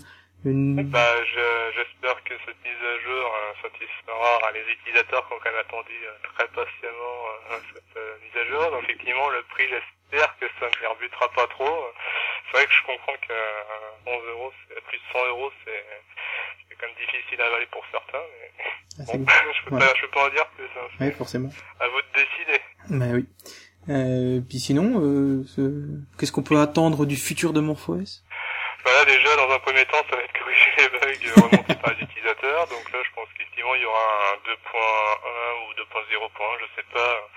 une. 0.46 0.82
bah, 0.90 1.14
je- 1.26 1.72
j'espère 1.76 2.24
que 2.24 2.34
cette 2.46 2.58
mise 2.64 2.82
à 2.82 2.96
jour 3.06 3.26
euh, 3.36 3.54
satisfera 3.62 4.52
les 4.54 4.64
utilisateurs 4.74 5.28
qui 5.28 5.34
ont 5.34 5.38
quand 5.44 5.52
même 5.52 5.60
attendu 5.60 5.94
très 6.34 6.48
patiemment 6.48 7.18
cette 7.52 7.98
mise 8.24 8.36
à 8.42 8.46
jour. 8.50 8.72
Donc 8.72 8.84
effectivement, 8.84 9.30
le 9.30 9.44
prix, 9.52 9.66
j'espère 9.70 9.97
que 10.12 10.46
ça 10.60 10.66
ne 10.66 10.82
les 10.82 10.88
rebutera 10.88 11.30
pas 11.34 11.48
trop. 11.48 11.88
C'est 12.52 12.58
vrai 12.58 12.66
que 12.68 12.74
je 12.74 12.84
comprends 12.86 13.14
que 13.28 13.34
euh, 13.34 14.18
11 14.18 14.24
euros, 14.30 14.54
plus 14.88 14.98
de 14.98 15.04
100 15.14 15.26
euros, 15.28 15.52
c'est 15.66 15.84
c'est 16.70 16.76
quand 16.80 16.88
même 16.88 16.96
difficile 16.96 17.42
à 17.42 17.46
avaler 17.48 17.66
pour 17.68 17.84
certains. 17.92 18.24
Mais 18.40 18.52
Ah, 19.00 19.18
bon, 19.18 19.26
je 19.54 19.64
peux 19.64 19.70
Voilà. 19.72 19.88
pas, 19.88 19.94
je 19.96 20.02
peux 20.02 20.08
pas 20.12 20.26
en 20.26 20.30
dire 20.30 20.48
plus. 20.56 20.66
Hein. 20.66 20.88
Ouais, 21.00 21.12
forcément. 21.12 21.50
À 21.80 21.88
vous 21.88 22.02
de 22.02 22.08
décider. 22.14 22.62
Bah 22.90 23.06
oui. 23.14 23.28
Euh, 23.90 24.42
puis 24.48 24.60
sinon, 24.60 25.00
euh, 25.00 25.44
ce- 25.48 25.88
qu'est-ce 26.20 26.32
qu'on 26.32 26.44
peut 26.44 26.60
attendre 26.60 27.06
du 27.06 27.16
futur 27.16 27.54
de 27.54 27.62
MorphOS 27.62 28.24
Bah 28.84 28.92
là 28.94 29.06
déjà 29.06 29.36
dans 29.38 29.50
un 29.52 29.60
premier 29.60 29.86
temps 29.86 30.04
ça 30.10 30.16
va 30.18 30.24
être 30.24 30.34
corriger 30.38 30.72
les 30.78 30.90
bugs 30.90 31.42
remontés 31.42 31.76
par 31.76 31.94
les 31.94 32.04
utilisateurs. 32.04 32.68
Donc 32.68 32.84
là 32.92 33.00
je 33.04 33.12
pense 33.16 33.28
qu'effectivement 33.38 33.76
il 33.76 33.82
y 33.82 33.86
aura 33.86 34.04
un 34.34 34.38
2.1 34.44 35.70
ou 35.70 35.74
2.0.1, 35.76 36.60
je 36.60 36.66
sais 36.76 36.88
pas, 36.94 37.30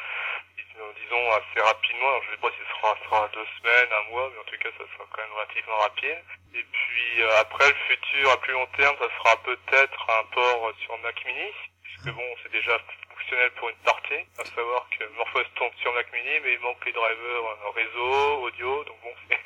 disons- 1.02 1.30
assez 1.32 1.60
rapidement. 1.60 2.08
Alors, 2.08 2.22
je 2.24 2.30
sais 2.30 2.40
pas 2.40 2.50
si 2.50 2.58
ce 2.58 3.04
sera, 3.08 3.28
deux 3.34 3.46
semaines, 3.58 3.88
un 3.92 4.10
mois, 4.10 4.30
mais 4.32 4.40
en 4.40 4.44
tout 4.44 4.58
cas 4.58 4.70
ça 4.78 4.84
sera 4.94 5.04
quand 5.10 5.22
même 5.22 5.32
relativement 5.34 5.78
rapide. 5.78 6.18
Et 6.54 6.64
puis 6.64 7.22
euh, 7.22 7.40
après 7.40 7.68
le 7.68 7.76
futur 7.88 8.30
à 8.30 8.40
plus 8.40 8.52
long 8.52 8.66
terme 8.76 8.96
ça 8.98 9.08
sera 9.18 9.36
peut-être 9.42 10.10
un 10.10 10.24
port 10.34 10.72
sur 10.84 10.98
Mac 10.98 11.16
Mini, 11.26 11.50
puisque 11.82 12.10
bon 12.10 12.26
c'est 12.42 12.52
déjà 12.52 12.78
fonctionnel 13.08 13.50
pour 13.52 13.68
une 13.68 13.82
partie, 13.84 14.22
à 14.38 14.44
savoir 14.44 14.88
que 14.90 15.04
MorphOS 15.16 15.44
tombe 15.56 15.72
sur 15.80 15.92
Mac 15.94 16.10
Mini 16.12 16.40
mais 16.42 16.54
il 16.54 16.60
manque 16.60 16.84
les 16.84 16.92
drivers 16.92 17.44
euh, 17.44 17.70
réseau, 17.74 18.42
audio, 18.42 18.84
donc 18.84 18.96
bon 19.02 19.14
c'est 19.28 19.38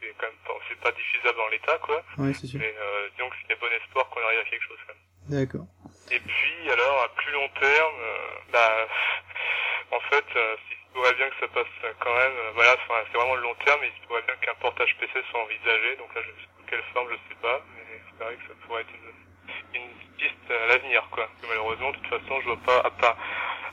c'est 0.00 0.14
quand 0.18 0.26
même 0.26 0.36
pas, 0.46 0.52
c'est 0.68 0.80
pas 0.80 0.92
diffusable 0.92 1.40
en 1.40 1.48
l'état 1.48 1.78
quoi. 1.78 2.02
Ouais, 2.18 2.34
c'est 2.34 2.46
sûr. 2.46 2.60
Mais 2.60 2.74
euh, 2.76 3.08
disons 3.16 3.30
que 3.30 3.36
c'est 3.48 3.58
bon 3.60 3.72
espoir 3.72 4.08
qu'on 4.10 4.20
arrive 4.24 4.40
à 4.40 4.44
quelque 4.44 4.64
chose 4.64 4.78
quand 4.86 4.94
même. 4.94 5.40
D'accord. 5.40 5.66
Et 6.10 6.20
puis 6.20 6.70
alors 6.70 7.02
à 7.04 7.08
plus 7.14 7.32
long 7.32 7.48
terme, 7.60 7.94
euh, 8.00 8.18
bah 8.52 8.86
en 9.90 10.00
fait, 10.10 10.24
euh, 10.36 10.56
pourrait 10.94 11.14
bien 11.14 11.28
que 11.28 11.38
ça 11.40 11.48
passe 11.48 11.66
quand 12.00 12.14
même. 12.14 12.32
euh, 12.38 12.50
voilà, 12.54 12.76
c'est 12.88 13.18
vraiment 13.18 13.34
le 13.34 13.42
long 13.42 13.54
terme, 13.66 13.80
mais 13.82 13.90
il 13.94 14.00
se 14.00 14.06
pourrait 14.06 14.22
bien 14.22 14.36
qu'un 14.36 14.54
portage 14.54 14.96
PC 14.98 15.12
soit 15.30 15.42
envisagé. 15.42 15.96
Donc 15.96 16.14
là, 16.14 16.22
je 16.22 16.30
sais 16.30 16.48
sous 16.56 16.64
quelle 16.70 16.82
forme, 16.94 17.08
je 17.10 17.18
sais 17.28 17.40
pas, 17.42 17.60
mais 17.76 18.00
c'est 18.18 18.24
vrai 18.24 18.34
que 18.36 18.48
ça 18.48 18.54
pourrait 18.66 18.82
être 18.82 18.94
une, 18.94 19.80
une 19.82 19.90
piste 20.16 20.50
à 20.50 20.66
l'avenir, 20.68 21.06
quoi. 21.10 21.26
Parce 21.26 21.40
que 21.42 21.46
malheureusement, 21.48 21.90
de 21.90 21.96
toute 21.98 22.08
façon, 22.08 22.40
je 22.40 22.46
vois 22.46 22.62
pas, 22.64 22.78
à 22.86 22.90
part, 22.90 23.16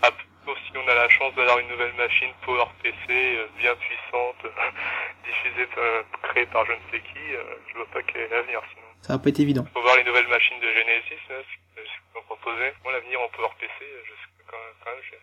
à 0.02 0.10
sauf 0.46 0.58
si 0.66 0.74
on 0.76 0.88
a 0.88 0.96
la 0.96 1.10
chance 1.10 1.34
d'avoir 1.36 1.60
une 1.60 1.68
nouvelle 1.70 1.94
machine 1.94 2.34
Power 2.44 2.66
PC 2.82 2.98
euh, 3.10 3.48
bien 3.58 3.76
puissante, 3.76 4.42
diffusée, 5.26 5.70
euh, 5.78 6.04
créée 6.24 6.46
par 6.48 6.66
je 6.66 6.74
ne 6.74 6.82
sais 6.92 7.00
qui, 7.00 7.36
euh, 7.36 7.44
je 7.70 7.74
vois 7.78 7.86
pas 7.94 8.02
quel 8.04 8.22
est 8.22 8.30
l'avenir 8.30 8.60
sinon. 8.74 8.88
Ça 9.02 9.14
va 9.14 9.20
pas 9.20 9.30
être 9.30 9.40
évident. 9.40 9.66
Faut 9.74 9.82
voir 9.82 9.98
les 9.98 10.04
nouvelles 10.04 10.28
machines 10.28 10.60
de 10.60 10.72
Genesis, 10.74 11.22
là, 11.30 11.36
ce 11.46 12.18
ont 12.18 12.24
proposé. 12.24 12.74
Moi, 12.84 12.92
l'avenir 12.94 13.22
en 13.22 13.30
Power 13.30 13.50
PC, 13.60 13.72
euh, 13.82 14.02
je 14.06 14.12
sais 14.12 14.44
quand 14.50 14.58
même, 14.58 14.76
quand 14.84 14.92
même 14.92 15.02
j'ai 15.10 15.18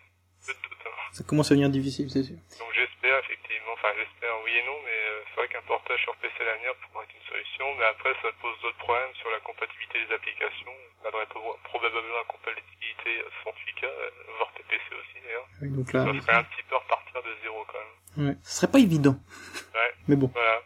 Ça 1.11 1.23
commence 1.25 1.49
à 1.51 1.55
devenir 1.57 1.69
difficile, 1.69 2.09
c'est 2.09 2.23
sûr. 2.23 2.37
Donc 2.61 2.69
j'espère 2.73 3.17
effectivement, 3.25 3.73
enfin 3.73 3.89
j'espère 3.97 4.29
oui 4.45 4.51
et 4.55 4.63
non, 4.65 4.77
mais 4.85 4.93
euh, 4.93 5.21
c'est 5.29 5.35
vrai 5.41 5.47
qu'un 5.49 5.65
portage 5.67 5.99
sur 6.05 6.15
PC 6.21 6.31
à 6.39 6.45
l'avenir 6.53 6.71
pourrait 6.85 7.05
être 7.09 7.15
une 7.17 7.27
solution, 7.27 7.65
mais 7.77 7.85
après 7.89 8.13
ça 8.21 8.29
pose 8.39 8.55
d'autres 8.61 8.77
problèmes 8.77 9.11
sur 9.17 9.29
la 9.33 9.39
compatibilité 9.41 10.05
des 10.05 10.13
applications. 10.13 10.71
On 11.03 11.09
aurait 11.09 11.25
pro- 11.27 11.57
probablement 11.65 12.13
la 12.15 12.27
compatibilité 12.29 13.11
euh, 13.25 13.29
sans 13.43 13.51
8K, 13.51 13.83
euh, 13.89 14.09
voire 14.37 14.51
TPC 14.53 14.85
aussi 14.95 15.17
d'ailleurs. 15.25 15.47
Oui, 15.65 15.69
donc 15.73 15.87
là, 15.91 16.05
Ça 16.05 16.13
serait 16.21 16.39
un 16.39 16.45
petit 16.45 16.63
peu 16.69 16.75
repartir 16.77 17.19
de 17.25 17.31
zéro 17.41 17.59
quand 17.67 17.81
même. 17.81 18.29
ouais. 18.29 18.35
ce 18.45 18.51
serait 18.61 18.71
pas 18.71 18.79
évident. 18.79 19.17
Ouais. 19.73 19.91
Mais 20.07 20.15
bon. 20.15 20.29
Voilà. 20.33 20.61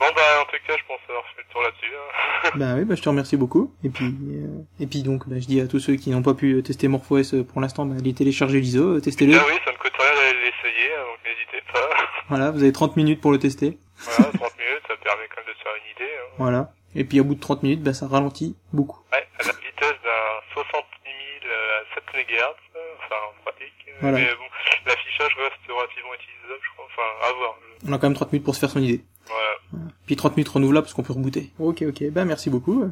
Bon 0.00 0.10
bah 0.16 0.42
en 0.42 0.44
tout 0.50 0.58
cas 0.66 0.74
je 0.76 0.84
pense 0.88 1.00
avoir 1.08 1.24
fait 1.36 1.42
le 1.44 1.48
tour 1.52 1.62
là-dessus. 1.62 1.92
hein. 1.94 2.50
Bah 2.56 2.72
oui, 2.74 2.84
bah 2.84 2.94
je 2.96 3.02
te 3.04 3.08
remercie 3.08 3.36
beaucoup. 3.36 3.72
Et 3.84 3.88
puis, 3.90 4.10
euh, 4.10 4.53
et 4.80 4.86
puis 4.86 5.02
donc, 5.02 5.28
bah, 5.28 5.36
je 5.38 5.46
dis 5.46 5.60
à 5.60 5.68
tous 5.68 5.78
ceux 5.78 5.94
qui 5.94 6.10
n'ont 6.10 6.22
pas 6.22 6.34
pu 6.34 6.54
euh, 6.54 6.62
tester 6.62 6.88
MorphOS 6.88 7.34
euh, 7.34 7.44
pour 7.44 7.60
l'instant, 7.60 7.86
bah, 7.86 7.94
allez 7.98 8.12
télécharger 8.12 8.60
l'ISO, 8.60 8.96
euh, 8.96 9.00
testez-le. 9.00 9.38
Ah 9.38 9.44
oui, 9.46 9.54
ça 9.64 9.70
ne 9.70 9.76
coûte 9.76 9.92
rien 9.96 10.14
d'aller 10.14 10.38
l'essayer, 10.50 10.90
hein, 10.98 11.04
donc 11.06 11.18
n'hésitez 11.24 11.62
pas. 11.72 11.90
Voilà, 12.28 12.50
vous 12.50 12.62
avez 12.62 12.72
30 12.72 12.96
minutes 12.96 13.20
pour 13.20 13.30
le 13.30 13.38
tester. 13.38 13.78
Voilà, 13.98 14.32
30 14.32 14.40
minutes, 14.58 14.82
ça 14.88 14.96
permet 14.96 15.28
quand 15.30 15.42
même 15.44 15.54
de 15.54 15.58
se 15.58 15.62
faire 15.62 15.72
une 15.78 15.90
idée. 15.94 16.12
Hein. 16.12 16.34
Voilà. 16.38 16.72
Et 16.96 17.04
puis 17.04 17.20
au 17.20 17.24
bout 17.24 17.36
de 17.36 17.40
30 17.40 17.62
minutes, 17.62 17.82
bah, 17.82 17.94
ça 17.94 18.08
ralentit 18.08 18.56
beaucoup. 18.72 18.98
Ouais, 19.12 19.26
à 19.38 19.46
la 19.46 19.52
vitesse 19.52 19.98
d'un 20.02 20.54
60 20.54 20.84
000 21.06 21.52
à 21.54 21.94
7 21.94 22.04
MHz, 22.14 22.56
enfin 23.04 23.20
en 23.30 23.42
pratique. 23.44 23.72
Voilà. 24.00 24.18
Mais 24.18 24.26
bon, 24.26 24.48
l'affichage 24.86 25.36
reste 25.38 25.62
relativement 25.68 26.14
utilisable, 26.18 26.60
je 26.62 26.70
crois. 26.74 26.86
Enfin, 26.90 27.28
à 27.28 27.32
voir. 27.38 27.58
On 27.86 27.92
a 27.92 27.98
quand 27.98 28.08
même 28.08 28.14
30 28.14 28.32
minutes 28.32 28.44
pour 28.44 28.54
se 28.56 28.60
faire 28.60 28.70
son 28.70 28.82
idée. 28.82 29.04
Voilà, 29.28 29.86
Puis 30.06 30.16
30 30.16 30.36
minutes 30.36 30.48
renouvelables 30.50 30.84
parce 30.84 30.94
qu'on 30.94 31.04
peut 31.04 31.12
rebooter. 31.12 31.50
Ok, 31.60 31.82
ok. 31.82 32.10
Bah 32.10 32.24
merci 32.24 32.50
beaucoup. 32.50 32.90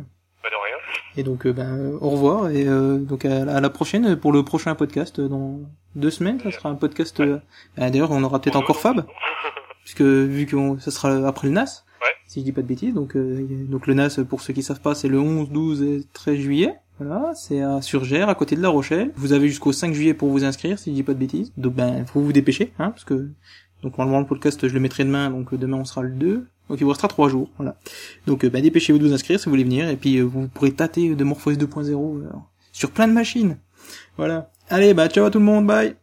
Et 1.17 1.23
donc, 1.23 1.47
euh, 1.47 1.55
euh, 1.59 1.99
au 2.01 2.11
revoir. 2.11 2.51
Et 2.51 2.67
euh, 2.67 2.99
donc 2.99 3.25
à, 3.25 3.43
à 3.57 3.61
la 3.61 3.71
prochaine 3.71 4.17
pour 4.17 4.33
le 4.33 4.43
prochain 4.45 4.75
podcast 4.75 5.21
dans 5.21 5.61
deux 5.95 6.11
semaines. 6.11 6.41
Ça 6.41 6.51
sera 6.51 6.71
un 6.71 6.75
podcast. 6.75 7.21
euh, 7.21 7.39
bah, 7.77 7.91
D'ailleurs, 7.91 8.11
on 8.11 8.23
aura 8.23 8.41
peut-être 8.41 8.57
encore 8.57 8.79
Fab, 8.81 9.05
puisque 9.85 10.03
vu 10.03 10.47
que 10.47 10.57
ça 10.81 10.91
sera 10.91 11.27
après 11.29 11.49
le 11.49 11.55
NAS. 11.55 11.85
Ouais. 12.01 12.09
Si 12.27 12.41
je 12.41 12.45
dis 12.45 12.53
pas 12.53 12.63
de 12.63 12.67
bêtises. 12.67 12.95
Donc, 12.95 13.15
euh, 13.17 13.47
donc 13.69 13.87
le 13.87 13.95
NAS, 13.95 14.21
pour 14.29 14.41
ceux 14.41 14.53
qui 14.55 14.63
savent 14.63 14.81
pas, 14.81 14.95
c'est 14.95 15.09
le 15.09 15.21
11, 15.21 15.51
12 15.51 15.83
et 15.83 16.05
13 16.13 16.39
juillet. 16.39 16.75
Voilà, 16.99 17.33
c'est 17.35 17.61
à 17.61 17.81
Surgère, 17.83 18.29
à 18.29 18.35
côté 18.35 18.55
de 18.55 18.63
La 18.63 18.69
Rochelle. 18.69 19.11
Vous 19.17 19.33
avez 19.33 19.49
jusqu'au 19.49 19.73
5 19.73 19.93
juillet 19.93 20.15
pour 20.15 20.29
vous 20.31 20.45
inscrire, 20.45 20.79
si 20.79 20.91
je 20.91 20.95
dis 20.95 21.03
pas 21.03 21.15
de 21.15 21.19
bêtises. 21.19 21.53
Donc 21.57 21.75
ben, 21.75 22.07
faut 22.07 22.21
vous 22.21 22.33
dépêcher, 22.33 22.73
hein, 22.79 22.91
parce 22.91 23.05
que 23.05 23.29
donc 23.83 23.99
normalement 23.99 24.21
le 24.21 24.27
podcast 24.27 24.69
je 24.69 24.73
le 24.73 24.79
mettrai 24.79 25.03
demain, 25.05 25.31
donc 25.31 25.53
demain 25.55 25.79
on 25.79 25.85
sera 25.85 26.03
le 26.03 26.11
2. 26.11 26.47
Donc 26.73 26.81
il 26.81 26.85
vous 26.85 26.91
restera 26.91 27.07
3 27.07 27.29
jours, 27.29 27.51
voilà. 27.59 27.77
Donc 28.27 28.47
euh, 28.47 28.49
ben, 28.49 28.63
dépêchez-vous 28.63 28.99
de 28.99 29.07
vous 29.07 29.13
inscrire 29.13 29.39
si 29.39 29.45
vous 29.45 29.51
voulez 29.51 29.63
venir, 29.63 29.91
et 29.91 29.97
puis 29.99 30.17
euh, 30.17 30.23
vous 30.23 30.49
pourrez 30.49 30.73
tâter 30.73 31.15
de 31.15 31.23
MorphOS 31.23 31.53
2.0 31.53 31.91
euh, 31.93 32.31
sur 32.73 32.93
plein 32.93 33.07
de 33.07 33.13
machines. 33.13 33.59
Voilà. 34.17 34.51
Allez, 34.71 34.95
bah 34.95 35.07
ciao 35.09 35.29
tout 35.29 35.39
le 35.39 35.45
monde, 35.45 35.67
bye 35.67 36.02